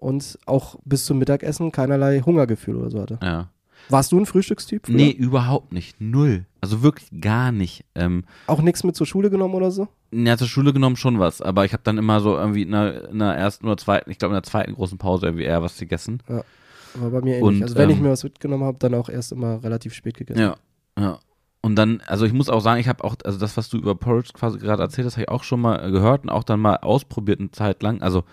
[0.00, 3.18] und auch bis zum Mittagessen keinerlei Hungergefühl oder so hatte.
[3.22, 3.50] Ja.
[3.88, 4.86] Warst du ein Frühstückstyp?
[4.86, 4.96] früher?
[4.96, 6.00] Nee, überhaupt nicht.
[6.00, 6.44] Null.
[6.60, 7.84] Also wirklich gar nicht.
[7.94, 9.88] Ähm, Auch nichts mit zur Schule genommen oder so?
[10.12, 13.08] ja, zur Schule genommen schon was, aber ich habe dann immer so irgendwie in der,
[13.10, 15.78] in der ersten oder zweiten, ich glaube in der zweiten großen Pause irgendwie eher was
[15.78, 16.22] gegessen.
[16.26, 17.42] War bei mir ähnlich.
[17.42, 20.16] Und, also wenn ich ähm, mir was mitgenommen habe, dann auch erst immer relativ spät
[20.16, 20.40] gegessen.
[20.40, 20.56] Ja,
[20.98, 21.18] ja.
[21.62, 23.94] Und dann, also ich muss auch sagen, ich habe auch, also das, was du über
[23.94, 26.76] Porridge quasi gerade erzählt hast, habe ich auch schon mal gehört und auch dann mal
[26.76, 28.02] ausprobiert eine Zeit lang.
[28.02, 28.24] Also,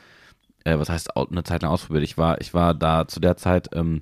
[0.68, 2.04] äh, was heißt eine Zeit lang ausprobiert?
[2.04, 4.02] Ich war, ich war da zu der Zeit, ähm,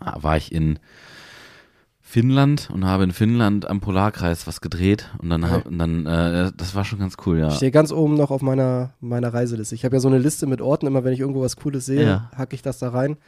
[0.00, 0.78] war ich in
[2.00, 6.50] Finnland und habe in Finnland am Polarkreis was gedreht und dann, hab, und dann äh,
[6.56, 7.48] das war schon ganz cool, ja.
[7.48, 9.74] Ich stehe ganz oben noch auf meiner, meiner Reiseliste.
[9.74, 12.06] Ich habe ja so eine Liste mit Orten, immer wenn ich irgendwo was Cooles sehe,
[12.06, 12.30] Ja.
[12.34, 13.18] hacke ich das da rein.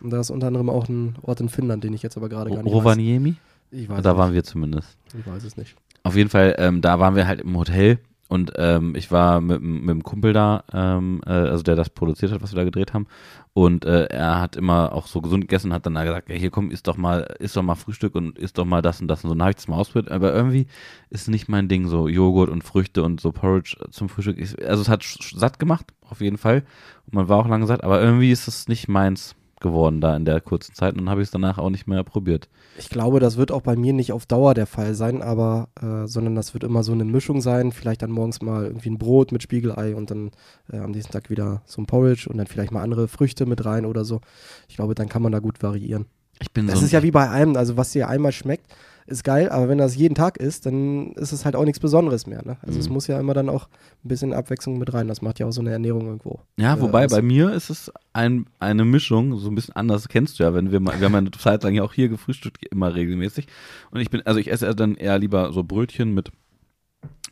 [0.00, 2.50] Und da ist unter anderem auch ein Ort in Finnland, den ich jetzt aber gerade
[2.50, 3.30] gar nicht Rovaniemi?
[3.32, 3.36] weiß.
[3.82, 4.18] Ich weiß, Da nicht.
[4.18, 4.96] waren wir zumindest.
[5.18, 5.76] ich weiß es nicht.
[6.02, 7.98] Auf jeden Fall, ähm, da waren wir halt im Hotel
[8.30, 12.30] und ähm, ich war mit, mit einem Kumpel da, ähm, äh, also der das produziert
[12.30, 13.08] hat, was wir da gedreht haben.
[13.54, 16.50] Und äh, er hat immer auch so gesund gegessen, hat dann da gesagt, ja, hier
[16.50, 19.24] komm, isst doch mal, isst doch mal Frühstück und isst doch mal das und das
[19.24, 19.34] und so.
[19.34, 20.68] Dann habe ich das mal ausprobiert, aber irgendwie
[21.10, 24.38] ist nicht mein Ding so Joghurt und Früchte und so Porridge zum Frühstück.
[24.38, 26.62] Ich, also es hat satt gemacht, auf jeden Fall.
[27.06, 30.24] Und man war auch lange satt, aber irgendwie ist es nicht meins geworden da in
[30.24, 32.48] der kurzen Zeit und habe ich es danach auch nicht mehr probiert.
[32.78, 36.06] Ich glaube, das wird auch bei mir nicht auf Dauer der Fall sein, aber äh,
[36.06, 37.72] sondern das wird immer so eine Mischung sein.
[37.72, 40.30] Vielleicht dann morgens mal irgendwie ein Brot mit Spiegelei und dann
[40.72, 43.64] äh, am nächsten Tag wieder so ein Porridge und dann vielleicht mal andere Früchte mit
[43.64, 44.20] rein oder so.
[44.68, 46.06] Ich glaube, dann kann man da gut variieren.
[46.40, 48.66] Ich bin das so ist ja wie bei allem, also was dir einmal schmeckt,
[49.10, 52.26] ist geil, aber wenn das jeden Tag ist, dann ist es halt auch nichts Besonderes
[52.26, 52.44] mehr.
[52.44, 52.56] Ne?
[52.62, 52.80] Also Mhm.
[52.80, 53.68] es muss ja immer dann auch
[54.04, 55.08] ein bisschen Abwechslung mit rein.
[55.08, 56.40] Das macht ja auch so eine Ernährung irgendwo.
[56.58, 57.10] Ja, äh, wobei aus.
[57.10, 60.70] bei mir ist es ein, eine Mischung, so ein bisschen anders kennst du ja, wenn
[60.72, 63.46] wir mal, wir haben ja eine Zeit lang ja auch hier gefrühstückt, immer regelmäßig.
[63.90, 66.30] Und ich bin, also ich esse dann eher lieber so Brötchen mit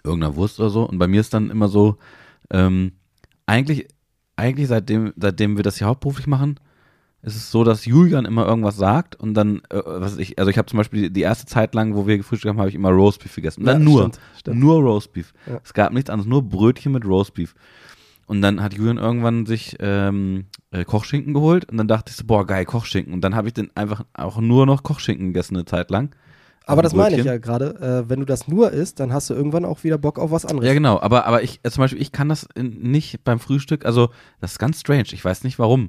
[0.04, 0.88] irgendeiner Wurst oder so.
[0.88, 1.96] Und bei mir ist dann immer so,
[2.50, 2.92] ähm,
[3.46, 3.88] eigentlich,
[4.36, 6.58] eigentlich seitdem, seitdem wir das hier hauptberuflich machen,
[7.22, 10.58] ist es so, dass Julian immer irgendwas sagt und dann, äh, was ich, also ich
[10.58, 13.34] habe zum Beispiel die, erste Zeit lang, wo wir gefrühstückt haben, habe ich immer Roastbeef
[13.34, 13.60] gegessen.
[13.60, 14.60] Und dann Ja, nur, stimmt, stimmt.
[14.60, 15.32] nur Roastbeef.
[15.46, 15.60] Ja.
[15.64, 17.54] Es gab nichts anderes, nur Brötchen mit Roastbeef.
[18.26, 22.24] Und dann hat Julian irgendwann sich ähm, äh, Kochschinken geholt und dann dachte ich so,
[22.26, 23.12] boah, geil, Kochschinken.
[23.14, 26.14] Und dann habe ich dann einfach auch nur noch Kochschinken gegessen eine Zeit lang.
[26.66, 27.32] Aber das dem meine ich Brötchen.
[27.32, 28.04] ja gerade.
[28.04, 30.44] Äh, wenn du das nur isst, dann hast du irgendwann auch wieder Bock auf was
[30.44, 30.66] anderes.
[30.68, 31.00] Ja, genau.
[31.00, 34.10] Aber, aber ich, äh, zum Beispiel, ich kann das in, nicht beim Frühstück, also
[34.40, 35.06] das ist ganz strange.
[35.12, 35.88] Ich weiß nicht warum.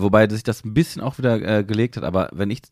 [0.00, 2.04] Wobei sich das ein bisschen auch wieder äh, gelegt hat.
[2.04, 2.62] Aber wenn ich,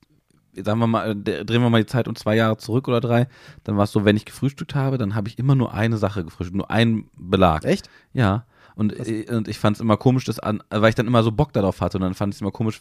[0.54, 3.28] sagen wir mal, drehen wir mal die Zeit um zwei Jahre zurück oder drei,
[3.64, 6.24] dann war es so, wenn ich gefrühstückt habe, dann habe ich immer nur eine Sache
[6.24, 7.64] gefrühstückt, nur einen Belag.
[7.64, 7.90] Echt?
[8.12, 8.46] Ja.
[8.76, 11.32] Und, äh, und ich fand es immer komisch, dass an, weil ich dann immer so
[11.32, 12.80] Bock darauf hatte und dann fand ich es immer komisch,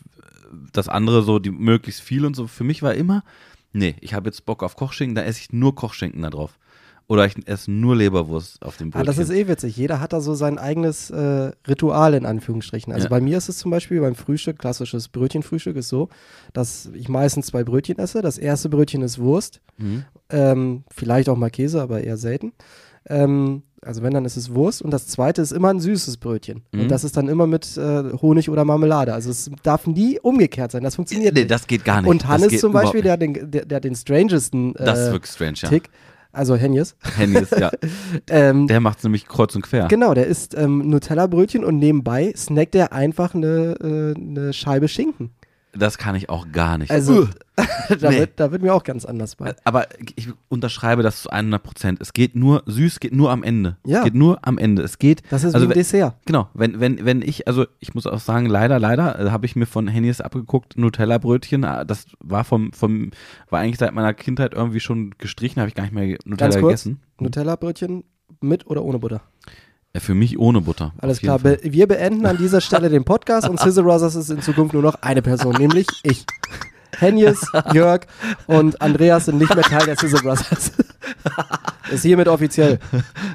[0.74, 2.48] das andere so, die möglichst viel und so.
[2.48, 3.24] Für mich war immer,
[3.74, 6.58] nee, ich habe jetzt Bock auf Kochschinken, da esse ich nur Kochschinken da drauf.
[7.08, 9.06] Oder ich esse nur Leberwurst auf dem Ah, Brötchen.
[9.06, 9.78] das ist eh witzig.
[9.78, 12.91] Jeder hat da so sein eigenes äh, Ritual in Anführungsstrichen.
[12.91, 13.10] Also Ja.
[13.10, 16.10] bei mir ist es zum Beispiel beim Frühstück, klassisches Brötchenfrühstück ist so,
[16.53, 18.22] dass ich meistens zwei Brötchen esse.
[18.24, 20.06] Das erste Brötchen ist Wurst, Mhm.
[20.30, 22.53] ähm, vielleicht auch mal Käse, aber eher selten.
[23.08, 24.82] Ähm, also wenn, dann ist es Wurst.
[24.82, 26.64] Und das zweite ist immer ein süßes Brötchen.
[26.72, 26.82] Mhm.
[26.82, 29.14] Und das ist dann immer mit äh, Honig oder Marmelade.
[29.14, 30.82] Also es darf nie umgekehrt sein.
[30.82, 31.51] Das funktioniert Nee, nicht.
[31.51, 32.10] das geht gar nicht.
[32.10, 34.80] Und Hannes zum Beispiel, der hat den, der, der den strangesten nicht.
[34.80, 35.70] Das ist äh, wirklich strange, ja.
[36.36, 36.96] Also Henjes.
[37.18, 37.72] Handys, ja.
[38.30, 39.88] Ähm, Der macht es nämlich kreuz und quer.
[39.88, 45.32] Genau, der isst ähm, Nutella-Brötchen und nebenbei snackt er einfach eine, äh, eine Scheibe Schinken.
[45.78, 46.92] Das kann ich auch gar nicht.
[46.92, 47.28] Also,
[48.00, 48.20] da, Nee.
[48.20, 49.56] wird, da wird mir auch ganz anders bei.
[49.64, 52.02] Aber ich unterschreibe das zu 100 Prozent.
[52.02, 53.78] Es geht nur, süß geht nur am Ende.
[53.86, 54.00] Ja.
[54.00, 54.82] Es geht nur am Ende.
[54.84, 56.16] Es geht, Das ist also wie ein wenn- Dessert.
[56.26, 59.56] Genau, wenn, wenn, wenn ich, also ich muss auch sagen, leider, leider, äh, habe ich
[59.56, 63.12] mir von Hennies abgeguckt, Nutella-Brötchen, ah, das war vom, vom,
[63.50, 67.02] war eigentlich seit meiner Kindheit irgendwie schon gestrichen, habe ich gar nicht mehr Nutella gegessen.
[67.20, 68.04] Nutella-Brötchen
[68.42, 69.22] mit oder ohne Butter?
[70.00, 70.93] Für mich ohne Butter.
[71.00, 74.41] Alles klar, be wir beenden an dieser Stelle den Podcast und Sizzle Brothers ist in
[74.41, 76.26] Zukunft nur noch eine Person, nämlich ich.
[76.98, 78.02] Henjes, Jörg
[78.48, 80.72] und Andreas sind nicht mehr Teil der Sizzle Brothers.
[81.91, 82.80] ist hiermit offiziell.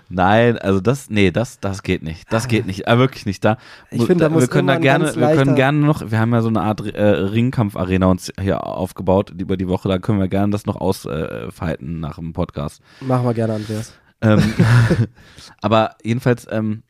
[0.08, 2.32] Nein, also das, nee, das, das geht nicht.
[2.32, 3.44] Das geht nicht, äh, wirklich nicht.
[3.44, 3.58] Da,
[3.90, 6.32] Ich finde, da wir muss können immer da gerne, wir können gerne noch, wir haben
[6.32, 10.28] ja so eine Art äh, Ringkampf-Arena uns hier aufgebaut über die Woche, da können wir
[10.28, 12.80] gerne das noch ausfalten nach dem Podcast.
[13.00, 13.92] Machen wir gerne, Andreas.
[14.22, 14.40] Ähm,
[15.60, 16.82] aber jedenfalls, ähm,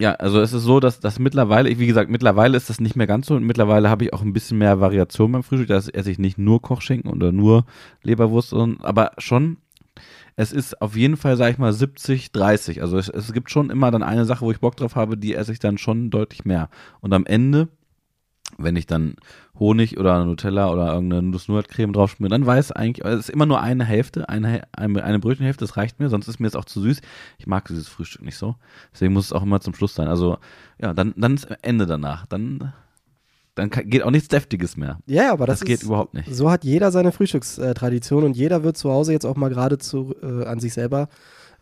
[0.00, 2.96] ja, also es ist so, dass das mittlerweile, ich- wie gesagt, mittlerweile ist das nicht
[2.96, 5.68] mehr ganz so und mittlerweile habe ich auch ein bisschen mehr Variation beim Frühstück.
[5.68, 7.64] Da esse ich nicht nur Kochschinken oder nur
[8.02, 9.56] Leberwurst, sondern, aber schon,
[10.36, 12.82] es ist auf jeden Fall, sag ich mal, 70, 30.
[12.82, 15.34] Also es, es gibt schon immer dann eine Sache, wo ich Bock drauf habe, die
[15.34, 16.68] esse ich dann schon deutlich mehr.
[17.00, 17.68] Und am Ende,
[18.58, 19.16] wenn ich dann
[19.58, 23.84] Honig oder Nutella oder irgendeine Nuss-Nougat-Creme draufschmiere, dann weiß eigentlich, es ist immer nur eine
[23.84, 27.00] Hälfte, eine, eine, eine Brötchenhälfte, das reicht mir, sonst ist mir das auch zu süß.
[27.38, 28.56] Ich mag dieses Frühstück nicht so.
[28.92, 30.08] Deswegen muss es auch immer zum Schluss sein.
[30.08, 30.38] Also,
[30.80, 32.26] ja, dann, dann ist Ende danach.
[32.26, 32.72] Dann,
[33.54, 34.98] dann kann, geht auch nichts Deftiges mehr.
[35.06, 36.32] Ja, aber das, Das, geht ist, überhaupt nicht.
[36.34, 40.14] So hat jeder seine Frühstückstradition und jeder wird zu Hause jetzt auch mal gerade zu,
[40.22, 41.08] äh, an sich selber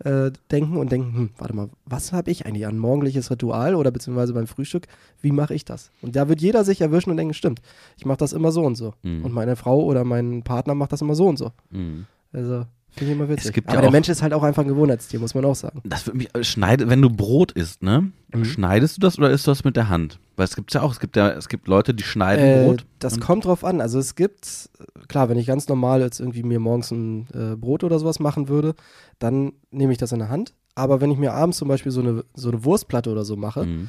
[0.00, 3.90] äh, denken und denken, hm, warte mal, was habe ich eigentlich an morgendliches Ritual oder
[3.90, 4.86] beziehungsweise beim Frühstück,
[5.20, 5.90] wie mache ich das?
[6.02, 7.60] Und da wird jeder sich erwischen und denken, stimmt,
[7.96, 8.94] ich mache das immer so und so.
[9.02, 9.24] Mhm.
[9.24, 11.52] Und meine Frau oder mein Partner macht das immer so und so.
[11.70, 12.06] Mhm.
[12.32, 12.66] Also
[12.96, 13.46] finde ich immer witzig.
[13.46, 15.44] Es gibt Aber ja der auch- Mensch ist halt auch einfach ein Gewohnheitstier, muss man
[15.44, 15.80] auch sagen.
[15.84, 18.10] Das wird mich, äh, schneide, wenn du Brot isst, ne?
[18.32, 18.44] Mhm.
[18.44, 20.18] Schneidest du das oder isst du das mit der Hand?
[20.36, 22.86] Weil es gibt ja auch, es gibt ja, es gibt Leute, die schneiden Äh, Brot.
[22.98, 23.80] das kommt drauf an.
[23.80, 27.56] Also es gibt, äh, klar, wenn ich ganz normal jetzt irgendwie mir morgens ein äh,
[27.56, 28.74] Brot oder sowas machen würde,
[29.18, 30.54] dann nehme ich das in der Hand.
[30.74, 33.64] Aber wenn ich mir abends zum Beispiel so eine, so eine Wurstplatte oder so mache,
[33.64, 33.88] Mhm.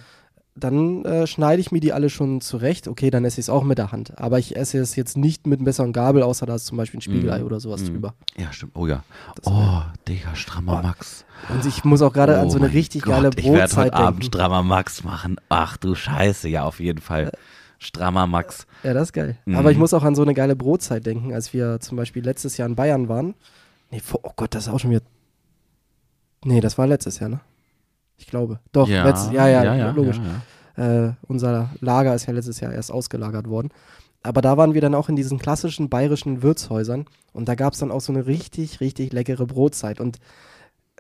[0.58, 2.88] Dann äh, schneide ich mir die alle schon zurecht.
[2.88, 4.18] Okay, dann esse ich es auch mit der Hand.
[4.18, 6.99] Aber ich esse es jetzt nicht mit Messer und Gabel, außer da ist zum Beispiel
[6.99, 7.45] ein Spiegelei Mhm.
[7.45, 7.88] oder sowas Mhm.
[7.88, 8.14] drüber.
[8.38, 8.72] Ja, stimmt.
[8.76, 9.03] Oh ja.
[9.36, 11.26] Das Oh, Digga, strammer Oh, Max.
[11.49, 13.58] Und ich muss auch gerade an oh so eine mein richtig Gott, geile Ich werde
[13.60, 14.34] Brotzeit heute Abend denken.
[14.38, 15.36] strammer Max machen.
[15.49, 17.32] Ach du Scheiße, ja, auf jeden Fall.
[17.78, 18.66] Strammer Max.
[18.84, 19.38] Ja, das ist geil.
[19.45, 19.58] Mhm.
[19.58, 22.56] Aber ich muss auch an so eine geile Brotzeit denken, als wir zum Beispiel letztes
[22.56, 23.34] Jahr in Bayern waren.
[23.91, 25.01] Nee, oh Gott, das ist auch schon wieder.
[26.45, 27.39] Nee, das war letztes Jahr, ne?
[28.18, 28.59] Ich glaube.
[28.72, 30.20] Doch, ja, letztes, ja, ja, ja, ja, logisch.
[30.78, 33.70] Äh, unser Lager ist ja letztes Jahr erst ausgelagert worden.
[34.24, 37.80] Aber da waren wir dann auch in diesen klassischen bayerischen Wirtshäusern und da gab es
[37.80, 39.99] dann auch so eine richtig, richtig leckere Brotzeit.
[39.99, 40.18] Und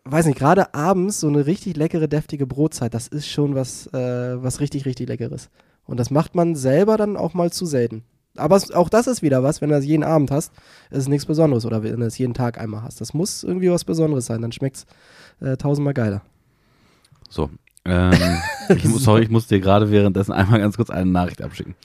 [0.03, 4.41] weiß nicht, gerade abends so eine richtig leckere, deftige Brotzeit, das ist schon was, äh,
[4.43, 5.49] was richtig, richtig Leckeres.
[5.85, 8.03] Und das macht man selber dann auch mal zu selten.
[8.37, 10.51] Aber es, auch das ist wieder was, wenn du das jeden Abend hast,
[10.91, 13.01] ist es nichts Besonderes oder wenn du es jeden Tag einmal hast.
[13.01, 16.21] Das muss irgendwie was Besonderes sein, dann schmeckt es äh, tausendmal geiler.
[17.29, 17.49] So.
[17.85, 18.13] Ähm,
[18.69, 21.75] ich muss, sorry, ich muss dir gerade währenddessen einmal ganz kurz eine Nachricht abschicken.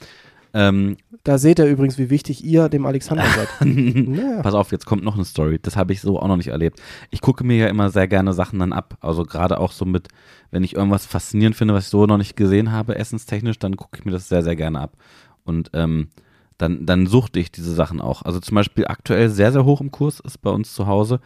[0.53, 3.47] Ähm, Da seht ihr übrigens, wie wichtig ihr dem Alexander seid.
[3.65, 4.41] Naja.
[4.41, 5.59] Pass auf, jetzt kommt noch eine Story.
[5.61, 6.81] Das habe ich so auch noch nicht erlebt.
[7.09, 8.97] Ich gucke mir ja immer sehr gerne Sachen dann ab.
[8.99, 10.09] Also gerade auch so mit,
[10.49, 13.99] wenn ich irgendwas faszinierend finde, was ich so noch nicht gesehen habe, essenstechnisch, dann gucke
[13.99, 14.97] ich mir das sehr, sehr gerne ab.
[15.43, 16.09] Und ähm,
[16.57, 18.23] dann, dann suchte ich diese Sachen auch.
[18.23, 21.21] Also zum Beispiel aktuell sehr, sehr hoch im Kurs ist bei uns zu Hause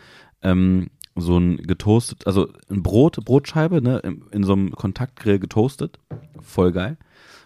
[0.46, 6.00] ähm, so ein getoastet, also ein Brot, Brotscheibe, ne, in, in so einem Kontaktgrill getoastet.
[6.42, 6.98] Voll geil.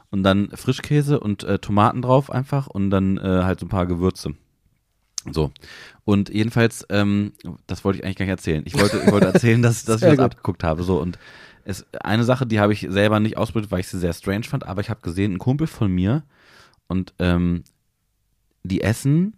[0.10, 3.86] Und dann Frischkäse und äh, Tomaten drauf einfach und dann äh, halt so ein paar
[3.86, 4.34] Gewürze.
[5.32, 5.52] So.
[6.04, 7.34] Und jedenfalls, ähm,
[7.68, 8.64] das wollte ich eigentlich gar nicht erzählen.
[8.66, 10.82] Ich wollte, ich wollte erzählen, dass, dass ich das abgeguckt habe.
[10.82, 11.00] So.
[11.00, 11.20] Und
[11.64, 14.66] es, eine Sache, die habe ich selber nicht ausprobiert, weil ich sie sehr strange fand,
[14.66, 16.24] aber ich habe gesehen, ein Kumpel von mir
[16.88, 17.64] und ähm,
[18.64, 19.36] die essen,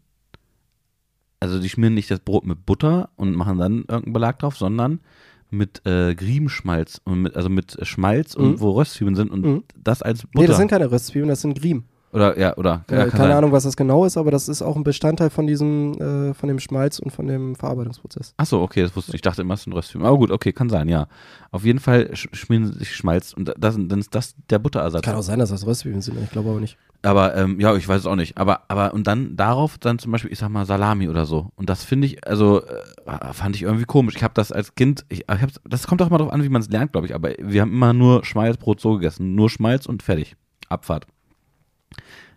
[1.41, 5.01] also die schmieren nicht das Brot mit Butter und machen dann irgendeinen Belag drauf, sondern
[5.49, 8.59] mit äh, Griebenschmalz und mit, also mit Schmalz und Mhm.
[8.61, 9.63] wo Röstzwiebeln sind und Mhm.
[9.75, 10.39] das als Butter.
[10.39, 11.83] Nee, das sind keine Röstzwiebeln, das sind Griem.
[12.13, 13.37] Oder ja, oder Äh, ja, kann keine sein.
[13.37, 16.47] Ahnung, was das genau ist, aber das ist auch ein Bestandteil von diesem, äh, von
[16.49, 18.33] dem Schmalz und von dem Verarbeitungsprozess.
[18.37, 19.15] Ach so, okay, das wusste ich.
[19.15, 20.07] Ich dachte immer, es sind Röstzwiebeln.
[20.07, 21.07] Aber gut, okay, kann sein, ja.
[21.51, 25.03] Auf jeden Fall sch schmieren sich Schmalz und das, dann ist das der Butterersatz.
[25.03, 26.77] Kann auch sein, dass das Röstzwiebeln sind, ich glaube aber nicht.
[27.03, 28.37] Aber ähm, ja, ich weiß es auch nicht.
[28.37, 31.51] Aber aber und dann darauf dann zum Beispiel, ich sag mal Salami oder so.
[31.55, 34.15] Und das finde ich, also äh, fand ich irgendwie komisch.
[34.15, 36.61] Ich habe das als Kind, ich, ich das kommt auch mal drauf an, wie man
[36.61, 37.15] es lernt, glaube ich.
[37.15, 40.35] Aber wir haben immer nur Schmalzbrot so gegessen, nur Schmalz und fertig,
[40.69, 41.07] Abfahrt.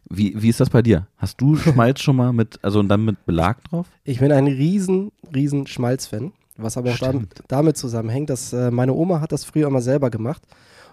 [0.08, 1.06] Wie, wie ist das bei dir?
[1.16, 3.86] Hast du Schmalz schon mal mit, also und dann mit Belag drauf?
[4.04, 7.42] Ich bin ein riesen, riesen Schmalz-Fan, was aber auch dam Stimmt.
[7.48, 10.42] damit zusammenhängt, dass äh, meine Oma hat das früher immer selber gemacht.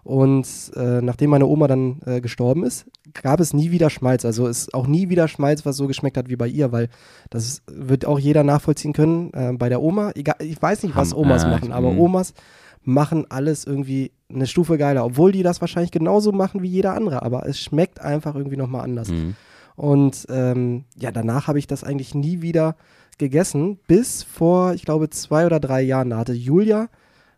[0.04, 2.86] Und äh, nachdem meine Oma dann äh, gestorben ist,
[3.22, 4.26] gab es nie wieder Schmalz.
[4.26, 6.90] Also ist auch nie wieder Schmalz, was so geschmeckt hat wie bei ihr, weil
[7.30, 9.32] das wird auch jeder nachvollziehen können.
[9.34, 12.00] Äh, bei der Oma, egal, ich weiß nicht, was Omas äh, machen, aber mm.
[12.00, 12.34] Omas
[12.84, 17.24] machen alles irgendwie eine Stufe geiler, obwohl die das wahrscheinlich genauso machen wie jeder andere.
[17.24, 19.10] Aber es schmeckt einfach irgendwie nochmal anders.
[19.10, 19.36] Mhm.
[19.76, 22.76] Und ähm, ja, danach habe ich das eigentlich nie wieder
[23.18, 26.10] gegessen, bis vor, ich glaube, zwei oder drei Jahren.
[26.10, 26.90] Da hatte Julia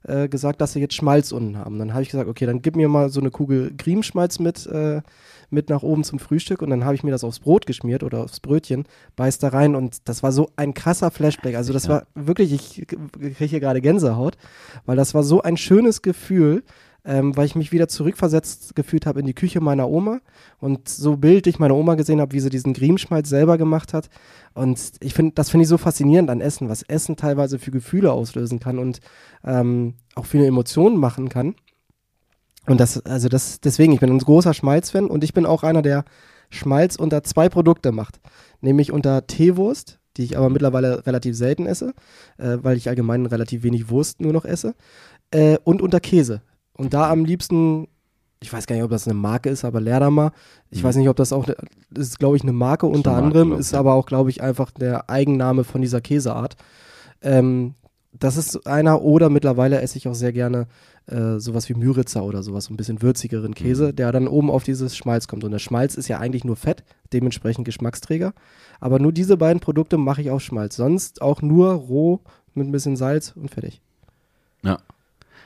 [0.03, 1.79] äh, gesagt, dass sie jetzt Schmalz unten haben.
[1.79, 5.01] Dann habe ich gesagt, okay, dann gib mir mal so eine Kugel Griemschmalz mit, äh,
[5.49, 6.61] mit nach oben zum Frühstück.
[6.61, 8.85] Und dann habe ich mir das aufs Brot geschmiert oder aufs Brötchen,
[9.15, 9.75] beiß da rein.
[9.75, 11.55] Und das war so ein krasser Flashback.
[11.55, 14.37] Also das war wirklich, ich kriege hier gerade Gänsehaut,
[14.85, 16.63] weil das war so ein schönes Gefühl.
[17.05, 20.21] Ähm, weil ich mich wieder zurückversetzt gefühlt habe in die Küche meiner Oma
[20.59, 24.09] und so bildlich meine Oma gesehen habe, wie sie diesen Griemschmalz selber gemacht hat.
[24.53, 28.13] Und ich finde, das finde ich so faszinierend an Essen, was Essen teilweise für Gefühle
[28.13, 29.01] auslösen kann und
[29.43, 31.55] ähm, auch viele Emotionen machen kann.
[32.67, 35.81] Und das, also das, deswegen, ich bin ein großer Schmalz-Fan und ich bin auch einer,
[35.81, 36.05] der
[36.49, 38.19] Schmalz unter zwei Produkte macht.
[38.61, 41.93] Nämlich unter Teewurst, die ich aber mittlerweile relativ selten esse,
[42.37, 44.75] äh, weil ich allgemein relativ wenig Wurst nur noch esse,
[45.31, 46.41] äh, und unter Käse.
[46.75, 47.87] Und da am liebsten,
[48.41, 50.31] ich weiß gar nicht, ob das eine Marke ist, aber Lerdamer.
[50.69, 50.87] Ich Mhm.
[50.87, 51.55] weiß nicht, ob das auch, das
[52.07, 53.79] ist glaube ich eine Marke unter eine Marke, anderem, glaub ist ja.
[53.79, 56.55] aber auch, glaube ich, einfach der Eigenname von dieser Käseart.
[57.21, 57.75] Ähm,
[58.19, 60.67] das ist einer, oder mittlerweile esse ich auch sehr gerne
[61.07, 63.95] äh, sowas wie Müritzer oder sowas, so ein bisschen würzigeren Käse, Mhm.
[63.97, 65.43] der dann oben auf dieses Schmalz kommt.
[65.43, 68.33] Und der Schmalz ist ja eigentlich nur Fett, dementsprechend Geschmacksträger.
[68.79, 70.75] Aber nur diese beiden Produkte mache ich auf Schmalz.
[70.77, 72.19] Sonst auch nur roh
[72.53, 73.81] mit ein bisschen Salz und fertig.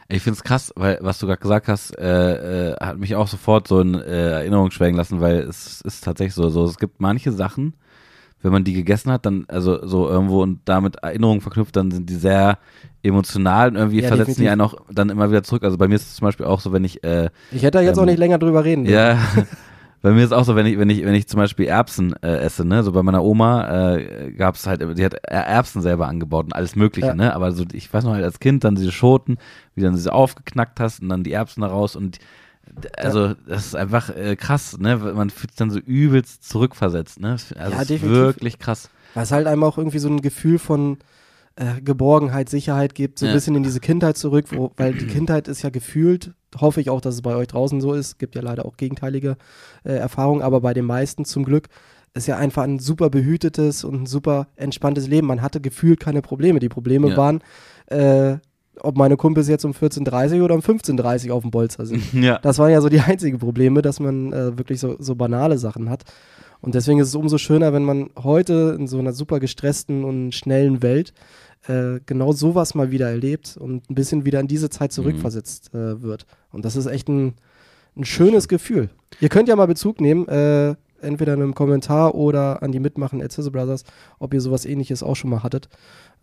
[0.10, 3.68] Ich find's krass, weil was du gerade gesagt hast, äh, äh, hat mich auch sofort
[3.68, 7.32] so in äh, Erinnerung schwelgen lassen, weil es ist tatsächlich so, so, es gibt manche
[7.34, 7.74] Sachen,
[8.42, 12.10] wenn man die gegessen hat, dann, also so irgendwo und damit Erinnerungen verknüpft, dann sind
[12.10, 12.58] die sehr
[13.04, 14.52] emotional und irgendwie Ja, versetzen die definitiv.
[14.52, 15.64] einen auch dann immer wieder zurück.
[15.64, 17.82] Also bei mir ist es zum Beispiel auch so, wenn ich, äh, Ich hätte da
[17.82, 19.18] jetzt Ähm, auch nicht länger drüber reden ja,
[20.02, 22.38] bei mir ist auch so, wenn ich, wenn ich, wenn ich zum Beispiel Erbsen äh,
[22.40, 26.08] esse, ne, so bei meiner Oma äh, gab es halt, die hat Er- Erbsen selber
[26.08, 27.16] angebaut und alles Mögliche, Ja.
[27.16, 29.38] ne, aber so, ich weiß noch halt als Kind dann diese Schoten,
[29.76, 32.20] wie dann diese aufgeknackt hast und dann die Erbsen da raus und
[32.98, 34.98] also das ist einfach äh, krass, ne?
[34.98, 37.32] Man fühlt sich dann so übelst zurückversetzt, ne?
[37.32, 38.12] Also Ja, ist definitiv.
[38.18, 38.90] wirklich krass.
[39.14, 40.98] Weil es halt einem auch irgendwie so ein Gefühl von
[41.58, 43.34] äh, Geborgenheit, Sicherheit gibt, so ein Ja.
[43.36, 47.02] bisschen in diese Kindheit zurück, wo, weil die Kindheit ist ja gefühlt, hoffe ich auch,
[47.02, 49.36] dass es bei euch draußen so ist, gibt ja leider auch gegenteilige
[49.84, 51.68] äh, Erfahrungen, aber bei den meisten zum Glück
[52.14, 55.28] ist ja einfach ein super behütetes und ein super entspanntes Leben.
[55.28, 56.60] Man hatte gefühlt keine Probleme.
[56.60, 57.18] Die Probleme Ja.
[57.18, 57.42] waren,
[57.88, 58.38] äh,
[58.80, 62.02] ob meine Kumpels jetzt um 14.30 oder um 15.30 auf dem Bolzer sind.
[62.14, 62.38] Ja.
[62.40, 65.90] Das waren ja so die einzigen Probleme, dass man äh, wirklich so, so banale Sachen
[65.90, 66.04] hat.
[66.60, 70.32] Und deswegen ist es umso schöner, wenn man heute in so einer super gestressten und
[70.34, 71.14] schnellen Welt
[71.68, 76.02] äh, genau sowas mal wieder erlebt und ein bisschen wieder in diese Zeit zurückversetzt äh,
[76.02, 76.26] wird.
[76.52, 77.36] Und das ist echt ein,
[77.96, 78.90] ein schönes Gefühl.
[79.20, 83.22] Ihr könnt ja mal Bezug nehmen, äh, entweder in einem Kommentar oder an die Mitmachen
[83.22, 83.84] at Sizzle Brothers,
[84.20, 85.70] ob ihr sowas ähnliches auch schon mal hattet.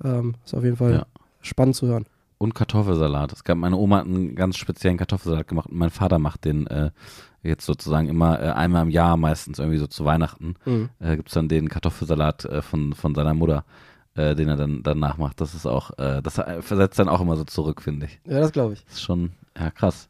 [0.05, 1.07] Ähm, ist auf jeden Fall Ja.
[1.40, 2.07] spannend zu hören.
[2.38, 3.32] Und Kartoffelsalat.
[3.32, 6.66] Es gab, meine Oma hat einen ganz speziellen Kartoffelsalat gemacht und mein Vater macht den
[6.66, 6.90] äh,
[7.42, 10.88] jetzt sozusagen immer äh, einmal im Jahr, meistens irgendwie so zu Weihnachten, Mhm.
[10.99, 13.64] äh, gibt's dann den Kartoffelsalat äh, von, von seiner Mutter,
[14.17, 15.41] äh, den er dann danach macht.
[15.41, 18.21] Das ist auch, äh, das versetzt dann auch immer so zurück, finde ich.
[18.27, 18.85] Ja, das glaube ich.
[18.85, 20.09] Das ist schon, ja, krass.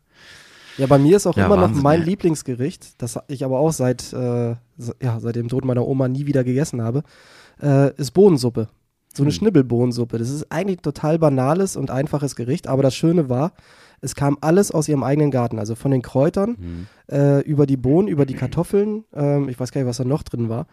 [0.77, 2.07] Ja, bei mir ist auch Ja, immer noch Wahnsinn, mein ey.
[2.07, 4.57] Lieblingsgericht, das ich aber auch seit, äh,
[5.01, 7.03] ja, seit dem Tod meiner Oma nie wieder gegessen habe,
[7.63, 8.69] äh, ist Bohnensuppe.
[9.17, 9.37] So eine Hm.
[9.37, 10.19] Schnibbelbohnensuppe.
[10.19, 13.53] Das ist eigentlich ein total banales und einfaches Gericht, aber das Schöne war,
[14.01, 15.59] es kam alles aus ihrem eigenen Garten.
[15.59, 16.87] Also von den Kräutern Mhm.
[17.15, 19.05] äh, über die Bohnen, über die Kartoffeln.
[19.15, 20.67] Ähm, ich weiß gar nicht, was da noch drin war.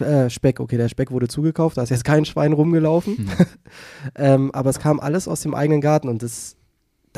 [0.00, 3.28] Äh, Speck, okay, der Speck wurde zugekauft, da ist jetzt kein Schwein rumgelaufen.
[4.14, 6.54] ähm, aber es kam alles aus dem eigenen Garten und das,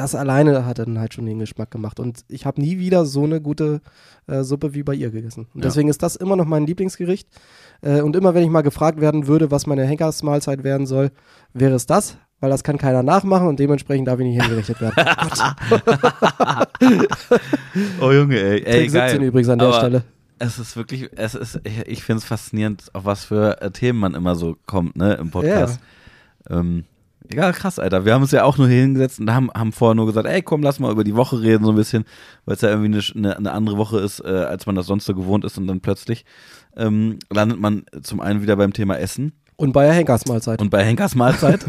[0.01, 2.01] das alleine hat dann halt schon den Geschmack gemacht.
[2.01, 3.81] Und ich habe nie wieder so eine gute
[4.27, 5.47] äh, Suppe wie bei ihr gegessen.
[5.55, 5.69] Und Ja.
[5.69, 7.29] deswegen ist das immer noch mein Lieblingsgericht.
[7.83, 11.11] Äh, und immer wenn ich mal gefragt werden würde, was meine Henkersmahlzeit werden soll,
[11.55, 12.17] wäre es das.
[12.43, 14.95] Weil das kann keiner nachmachen und dementsprechend darf ich nicht hingerichtet werden.
[18.01, 19.23] Oh Junge, ey, ey Trick 17 geil.
[19.29, 20.03] übrigens an der Aber Stelle.
[20.39, 23.99] Es ist wirklich, es ist, ich, ich finde es faszinierend, auf was für äh, Themen
[23.99, 25.81] man immer so kommt, ne, im Podcast.
[26.49, 26.85] Ähm,
[27.33, 28.05] ja, krass, Alter.
[28.05, 30.43] Wir haben uns ja auch nur hier hingesetzt und haben, haben vorher nur gesagt, ey,
[30.43, 32.05] komm, lass mal über die Woche reden, so ein bisschen,
[32.45, 35.15] weil es ja irgendwie eine, eine, andere Woche ist, äh, als man das sonst so
[35.15, 36.25] gewohnt ist und dann plötzlich
[36.77, 40.61] ähm, landet man zum einen wieder beim Thema Essen Und bei der Henkersmahlzeit.
[40.61, 41.67] und bei Henkers Mahlzeit.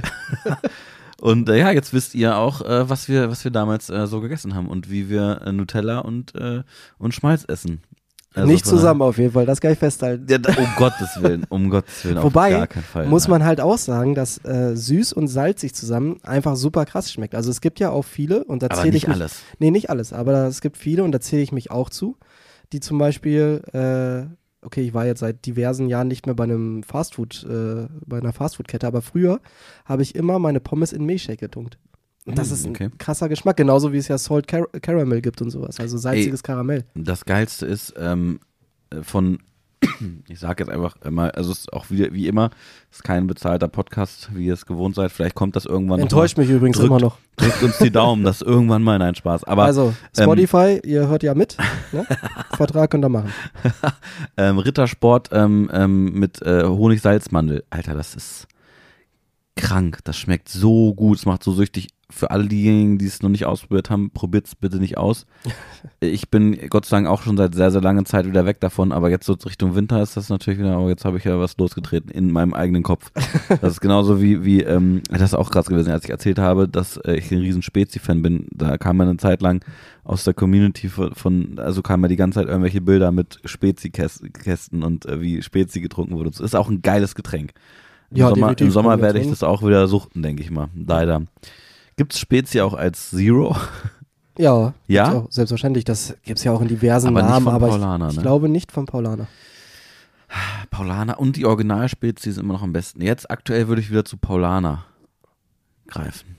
[1.21, 4.21] und äh, ja, jetzt wisst ihr auch, äh, was wir, was wir damals äh, so
[4.21, 6.63] gegessen haben und wie wir äh, Nutella und, äh,
[6.97, 7.81] und Schmalz essen.
[8.33, 10.25] Also nicht zusammen auf jeden Fall, das kann ich festhalten.
[10.29, 13.05] Ja, da, um Gottes Willen, um Gottes Willen, Wobei, auf gar keinen Fall.
[13.07, 17.35] Muss man halt auch sagen, dass äh, süß und salzig zusammen einfach super krass schmeckt.
[17.35, 19.41] Also es gibt ja auch viele und da Aber zähle ich nicht mich, alles.
[19.59, 22.17] Nee, nicht alles, aber es gibt viele und da zähle ich mich auch zu,
[22.71, 26.83] die zum Beispiel, äh, okay, ich war jetzt seit diversen Jahren nicht mehr bei einem
[26.83, 29.41] Fastfood, äh, bei einer Fastfood-Kette, aber früher
[29.83, 31.77] habe ich immer meine Pommes in Milchshake getunkt.
[32.25, 32.83] Und das Mm, ist okay.
[32.85, 36.43] ein krasser Geschmack, genauso wie es ja Salt Car Caramel gibt und sowas, also salziges
[36.43, 36.85] Karamell.
[36.93, 38.39] Das Geilste ist ähm,
[38.91, 39.39] äh, von,
[40.27, 42.51] ich sage jetzt einfach immer, also es ist auch wie, wie immer,
[42.91, 45.11] es ist kein bezahlter Podcast, wie ihr es gewohnt seid.
[45.11, 47.17] Vielleicht kommt das irgendwann noch Enttäuscht mich übrigens drückt- immer noch.
[47.39, 47.47] mal.
[47.49, 49.43] Drückt uns die Daumen, das irgendwann mal, nein, Spaß.
[49.45, 51.57] Aber also, ähm, Spotify, ihr hört ja mit,
[51.91, 52.05] ne?
[52.55, 53.31] Vertrag könnt ihr machen.
[54.37, 57.63] ähm, Rittersport ähm, ähm, mit äh, Honig-Salzmandel.
[57.71, 58.47] Alter, das ist
[59.55, 59.99] krank.
[60.03, 61.17] Das schmeckt so gut.
[61.17, 61.87] Es macht so süchtig.
[62.11, 65.25] Für alle diejenigen, die es noch nicht ausprobiert haben, probiert es bitte nicht aus.
[65.99, 68.91] Ich bin Gott sei Dank auch schon seit sehr, sehr langer Zeit wieder weg davon,
[68.91, 71.57] aber jetzt so Richtung Winter ist das natürlich wieder, oh, jetzt habe ich ja was
[71.57, 73.11] losgetreten in meinem eigenen Kopf.
[73.61, 76.67] Das ist genauso wie, wie ähm, das ist auch krass gewesen, als ich erzählt habe,
[76.67, 78.47] dass äh, ich ein riesen Spezi-Fan bin.
[78.51, 79.63] Da kam man eine Zeit lang
[80.03, 84.83] aus der Community von, von also kamen ja die ganze Zeit irgendwelche Bilder mit Spezi-Kästen
[84.83, 86.31] und äh, wie Spezi getrunken wurde.
[86.31, 87.53] Das ist auch ein geiles Getränk.
[88.11, 90.69] Im Ja, Sommer, im Sommer werde ich das auch wieder suchten, denke ich mal.
[90.75, 91.23] Leider.
[92.01, 93.55] Gibt es Spezi auch als Zero?
[94.35, 95.11] Ja, Ja?
[95.11, 95.85] auch, selbstverständlich.
[95.85, 98.23] Das gibt es ja auch in diversen Aber Namen, aber Paulaner, ich, ich ne?
[98.23, 99.27] glaube nicht von Paulaner.
[100.71, 103.03] Paulaner und die Originalspezi sind immer noch am besten.
[103.03, 104.83] Jetzt aktuell würde ich wieder zu Paulaner
[105.85, 106.37] greifen.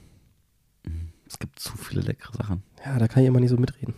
[1.29, 2.65] Es gibt zu viele leckere Sachen.
[2.85, 3.95] Ja, da kann ich immer nicht so mitreden.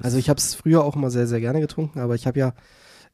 [0.00, 2.52] Also ich habe es früher auch immer sehr, sehr gerne getrunken, aber ich habe ja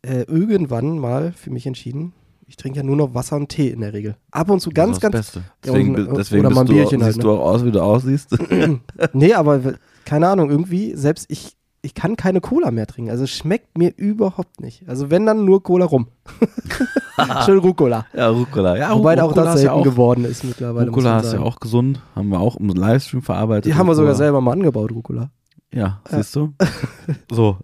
[0.02, 2.12] äh, irgendwann mal für mich entschieden,
[2.46, 4.16] ich trinke ja nur noch Wasser und Tee in der Regel.
[4.30, 5.14] Ab und zu das ganz, ist das ganz.
[5.26, 5.38] Beste.
[5.40, 7.40] Ja, Deswegen, und- bi- deswegen oder bist mal ein du, Bierchen siehst halt, du auch
[7.40, 8.36] aus, wie du aussiehst.
[9.12, 9.60] Nee, aber
[10.04, 13.10] keine Ahnung, irgendwie, selbst ich, ich kann keine Cola mehr trinken.
[13.10, 14.88] Also es schmeckt mir überhaupt nicht.
[14.88, 16.08] Also wenn dann nur Cola rum.
[17.46, 18.06] Schön Rucola.
[18.14, 18.76] ja, Rucola.
[18.76, 20.86] Ja, Wobei auch Rucola das ist selten ja auch, geworden ist mittlerweile.
[20.88, 22.00] Rucola ist ja auch gesund.
[22.14, 23.66] Haben wir auch im Livestream verarbeitet.
[23.66, 25.30] Die haben wir sogar selber mal angebaut, Rucola.
[25.72, 26.54] Ja, siehst du?
[27.30, 27.58] so.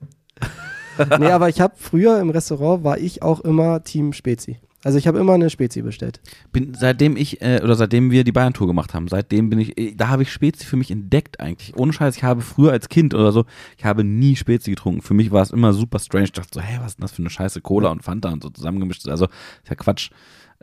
[1.18, 4.59] nee, aber ich habe früher im Restaurant war ich auch immer Team Spezi.
[4.83, 6.20] Also ich habe immer eine Spezi bestellt.
[6.53, 9.95] Bin, seitdem ich, äh, oder seitdem wir die Bayern-Tour gemacht haben, seitdem bin ich, äh,
[9.95, 11.76] da habe ich Spezi für mich entdeckt eigentlich.
[11.76, 13.45] Ohne Scheiß, ich habe früher als Kind oder so,
[13.76, 15.03] ich habe nie Spezi getrunken.
[15.03, 16.24] Für mich war es immer super strange.
[16.24, 18.43] Ich dachte so, hä, was ist denn das für eine scheiße Cola und Fanta und
[18.43, 19.07] so zusammengemischt.
[19.09, 20.11] Also, ist ja Quatsch.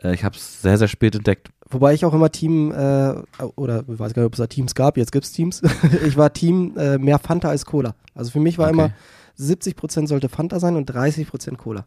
[0.02, 1.50] Äh, ich habe es sehr, sehr spät entdeckt.
[1.70, 3.14] Wobei ich auch immer Team, äh,
[3.56, 5.62] oder ich weiß gar nicht, ob es da Teams gab, jetzt gibt es Teams.
[6.06, 7.94] ich war Team äh, mehr Fanta als Cola.
[8.14, 8.74] Also für mich war Okay.
[8.74, 8.90] immer
[9.38, 11.86] 70% sollte Fanta sein und 30% Cola.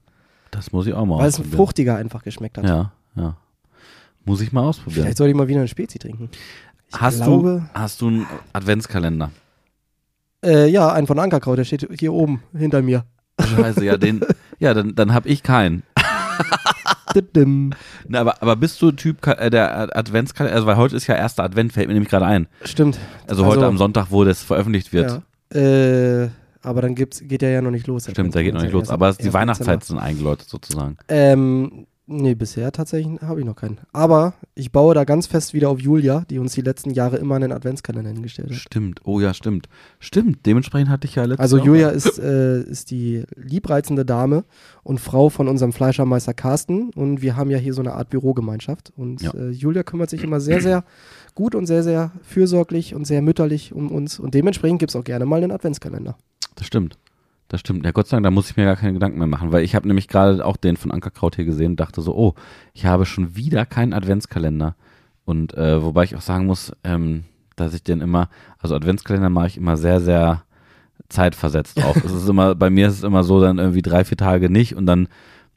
[0.52, 2.66] Das muss ich auch mal Weil es fruchtiger einfach geschmeckt hat.
[2.66, 3.36] Ja, ja.
[4.26, 5.04] Muss ich mal ausprobieren.
[5.06, 6.30] Vielleicht sollte ich mal wieder eine Spezi trinken.
[6.89, 9.32] Ich Hast glaube, du, hast du einen Adventskalender?
[10.43, 13.06] Äh, ja, ein von Ankerkraut, der steht hier oben hinter mir.
[13.39, 14.22] Scheiße, ja, den,
[14.60, 15.84] ja, dann, dann habe ich keinen.
[18.08, 21.16] Na, aber, aber bist du Typ Ka- äh, der Adventskalender, also weil heute ist ja
[21.16, 22.47] erster Advent, fällt mir nämlich gerade ein.
[22.64, 22.99] Stimmt.
[23.28, 25.22] Also, heute am Sonntag, wo das veröffentlicht wird.
[25.54, 25.60] Ja.
[25.60, 26.30] Äh,
[26.62, 28.07] aber dann gibt's, geht der ja noch nicht los.
[28.09, 28.89] Stimmt, der geht noch nicht los.
[28.89, 30.97] Aber die Weihnachtszeit sind eingeläutet sozusagen.
[31.07, 33.80] Ähm, nee, bisher tatsächlich habe ich noch keinen.
[33.93, 37.36] Aber ich baue da ganz fest wieder auf Julia, die uns die letzten Jahre immer
[37.36, 38.57] einen Adventskalender hingestellt hat.
[38.57, 39.70] Stimmt, oh ja, stimmt.
[39.99, 44.43] Stimmt, dementsprechend hatte ich ja letztes Also Julia ist, äh, ist die liebreizende Dame
[44.84, 48.91] und Frau von unserem Fleischermeister Carsten und wir haben ja hier so eine Art Bürogemeinschaft
[48.95, 49.34] und Ja.
[49.34, 50.84] äh, Julia kümmert sich immer sehr, sehr
[51.34, 55.03] gut und sehr, sehr fürsorglich und sehr mütterlich um uns und dementsprechend gibt es auch
[55.03, 56.18] gerne mal einen Adventskalender.
[56.56, 56.97] Das stimmt.
[57.47, 57.86] Das stimmt.
[57.86, 59.76] Ja, Gott sei Dank, da muss ich mir gar keine Gedanken mehr machen, weil ich
[59.76, 62.34] habe nämlich gerade auch den von Ankerkraut hier gesehen und dachte so, oh,
[62.74, 64.76] ich habe schon wieder keinen Adventskalender.
[65.26, 67.26] Und äh, wobei ich auch sagen muss, ähm,
[67.58, 70.43] dass ich den immer, also Adventskalender mache ich immer sehr, sehr
[71.10, 71.97] zeitversetzt auf.
[72.04, 74.76] es ist immer, bei mir ist es immer so, dann irgendwie drei, vier Tage nicht
[74.76, 75.08] und dann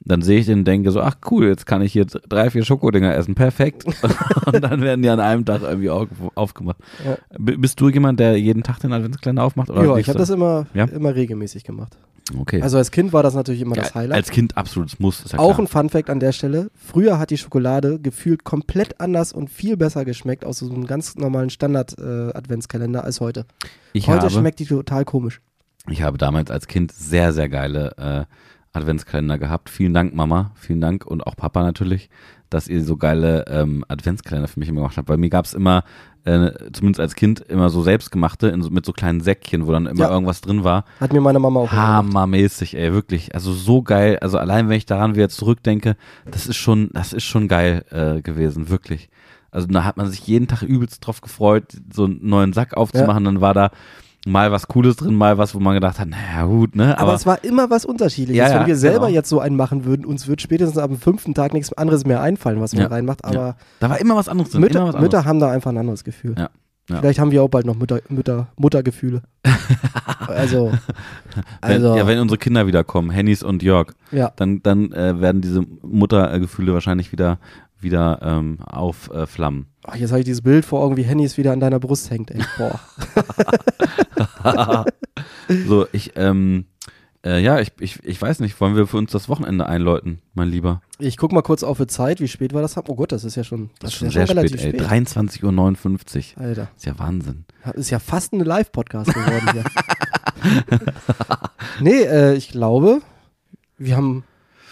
[0.05, 2.63] dann sehe ich den und denke so, ach cool, jetzt kann ich hier drei, vier
[2.63, 3.85] Schokodinger essen, perfekt.
[4.45, 6.77] und dann werden die an einem Tag irgendwie auf, aufgemacht.
[7.03, 7.17] Ja.
[7.37, 9.69] Bist du jemand, der jeden Tag den Adventskalender aufmacht?
[9.69, 10.85] Oder ja, ich habe das immer, Ja?
[10.85, 11.97] immer regelmäßig gemacht.
[12.39, 12.61] Okay.
[12.61, 14.17] Also als Kind war das natürlich immer das Highlight.
[14.17, 15.23] Als Kind absolutes Muss.
[15.31, 15.59] Ja Auch klar.
[15.59, 16.71] ein Funfact an der Stelle.
[16.73, 21.15] Früher hat die Schokolade gefühlt komplett anders und viel besser geschmeckt aus so einem ganz
[21.15, 23.45] normalen Standard-Adventskalender als heute.
[23.93, 25.39] ich, heute habe, schmeckt die total komisch.
[25.87, 28.25] ich habe damals als Kind sehr, sehr geile äh,
[28.75, 29.69] Adventskalender gehabt.
[29.69, 30.51] Vielen Dank, Mama.
[30.55, 32.09] Vielen Dank und auch Papa natürlich,
[32.49, 35.07] dass ihr so geile ähm, Adventskalender für mich immer gemacht habt.
[35.07, 35.83] Bei mir gab es immer,
[36.25, 40.01] äh, zumindest als Kind, immer so selbstgemachte in mit so kleinen Säckchen, wo dann immer
[40.05, 40.09] Ja.
[40.11, 40.85] irgendwas drin war.
[40.99, 41.85] Hat mir meine Mama auch gemacht.
[41.87, 43.33] Hammermäßig, ey, wirklich.
[43.35, 44.17] Also so geil.
[44.21, 45.95] Also allein wenn ich daran wieder zurückdenke,
[46.29, 49.09] das ist schon, das ist schon geil äh, gewesen, wirklich.
[49.51, 53.23] Also da hat man sich jeden Tag übelst drauf gefreut, so einen neuen Sack aufzumachen.
[53.23, 53.71] Dann war da
[54.25, 56.97] mal was Cooles drin, mal was, wo man gedacht hat, naja, gut, ne?
[56.97, 58.37] Aber, es war immer was Unterschiedliches.
[58.37, 59.15] Ja, ja, Wenn wir selber genau.
[59.15, 62.59] jetzt so einen machen würden, uns wird spätestens am fünften Tag nichts anderes mehr einfallen,
[62.59, 63.23] was man Ja, reinmacht.
[63.23, 64.61] Aber da war immer was anderes drin.
[64.61, 65.01] Mütter, anderes.
[65.01, 66.35] Mütter haben da einfach ein anderes Gefühl.
[66.87, 69.23] Vielleicht haben wir auch bald noch Mütter, Mütter, Muttergefühle.
[70.27, 70.71] also,
[71.61, 74.31] wenn, also ja, wenn unsere Kinder wiederkommen, Hennys und Jörg, ja.
[74.35, 77.39] dann, dann äh, werden diese Muttergefühle wahrscheinlich wieder,
[77.79, 79.67] wieder ähm, aufflammen.
[79.83, 82.31] Ach, jetzt habe ich dieses Bild vor Augen, wie Hennys wieder an deiner Brust hängt.
[82.31, 82.41] Ey.
[82.57, 82.79] Boah.
[85.67, 86.65] so, ich, ähm,
[87.25, 90.47] äh, ja, ich, ich, ich weiß nicht, wollen wir für uns das Wochenende einläuten, mein
[90.47, 90.81] Lieber?
[90.99, 92.77] Ich guck mal kurz auf die Zeit, wie spät war das?
[92.77, 94.79] Oh Gott, das ist ja schon, Das ist ja schon sehr spät, relativ ey.
[94.79, 96.43] 23.59 Uhr.
[96.43, 97.45] Alter, Ist ja Wahnsinn.
[97.73, 99.63] ist ja fast ein Live-Podcast geworden hier.
[101.79, 103.01] nee, äh, ich glaube,
[103.79, 104.23] wir haben,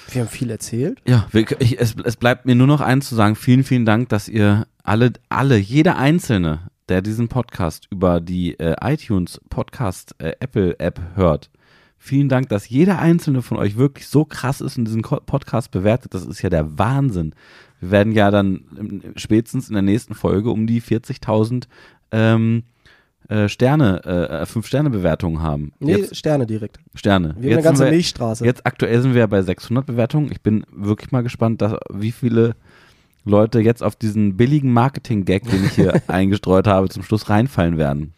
[0.10, 1.00] wir haben viel erzählt.
[1.08, 1.28] Ja,
[1.60, 3.36] ich, es, es bleibt mir nur noch eins zu sagen.
[3.36, 8.76] Vielen, vielen Dank, dass ihr alle, alle, jeder Einzelne, der diesen Podcast über die äh,
[8.82, 11.50] iTunes Podcast äh, Apple App hört.
[11.98, 16.14] Vielen Dank, dass jeder einzelne von euch wirklich so krass ist und diesen Podcast bewertet.
[16.14, 17.34] Das ist ja der Wahnsinn.
[17.80, 21.68] Wir werden ja dann ähm, spätestens in der nächsten Folge um die 40.000
[22.12, 22.64] ähm,
[23.30, 25.74] äh, Sterne, äh, Fünf-Sterne-Bewertungen haben.
[25.80, 26.80] Nee, Jetzt, Sterne direkt.
[26.96, 27.36] Sterne.
[27.38, 28.46] Wir haben eine ganze wir- Milchstraße.
[28.46, 30.32] Jetzt aktuell sind wir ja bei 600 Bewertungen.
[30.32, 32.56] Ich bin wirklich mal gespannt, dass, wie viele
[33.26, 38.14] Leute jetzt auf diesen billigen Marketing-Gag, den ich hier eingestreut habe, zum Schluss reinfallen werden.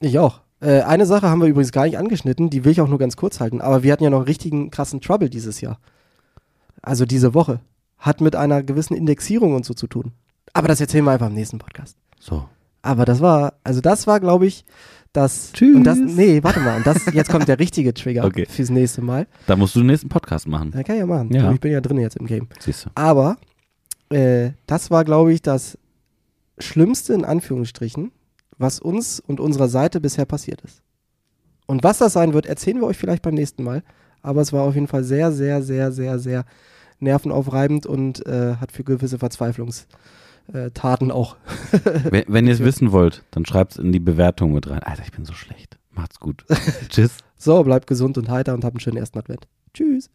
[0.00, 0.40] Ich auch.
[0.60, 3.16] Äh, eine Sache haben wir übrigens gar nicht angeschnitten, die will ich auch nur ganz
[3.16, 5.78] kurz halten, aber wir hatten ja noch einen richtigen krassen Trouble dieses Jahr.
[6.82, 7.60] Also diese Woche.
[7.98, 10.10] Hat mit einer gewissen Indexierung und so zu tun.
[10.52, 11.96] Aber das erzählen wir einfach im nächsten Podcast.
[12.18, 12.48] So.
[12.82, 14.64] Aber das war, also das war, glaube ich,
[15.12, 15.52] das.
[15.52, 15.76] Tschüss.
[15.76, 16.76] Und das, nee, warte mal.
[16.76, 18.46] Und das, jetzt kommt der richtige Trigger Okay.
[18.48, 19.26] fürs nächste Mal.
[19.46, 20.72] Da musst du den nächsten Podcast machen.
[20.74, 21.32] Ja, kann ich ja machen.
[21.32, 21.52] Ja.
[21.52, 22.48] Ich bin ja drin jetzt im Game.
[22.58, 22.90] Siehst du.
[22.94, 23.36] Aber
[24.10, 25.78] äh, das war, glaube ich, das
[26.58, 28.12] Schlimmste in Anführungsstrichen,
[28.58, 30.82] was uns und unserer Seite bisher passiert ist.
[31.66, 33.82] Und was das sein wird, erzählen wir euch vielleicht beim nächsten Mal.
[34.22, 36.44] Aber es war auf jeden Fall sehr, sehr, sehr, sehr, sehr
[37.00, 39.18] nervenaufreibend und äh, hat für gewisse
[40.50, 41.36] Verzweiflungstaten auch.
[42.10, 44.82] Wenn, wenn ihr es wissen wollt, dann schreibt es in die Bewertung mit rein.
[44.82, 45.78] Alter, ich bin so schlecht.
[45.90, 46.44] Macht's gut.
[46.88, 47.18] Tschüss.
[47.36, 49.46] So, bleibt gesund und heiter und habt einen schönen ersten Advent.
[49.74, 50.10] Tschüss.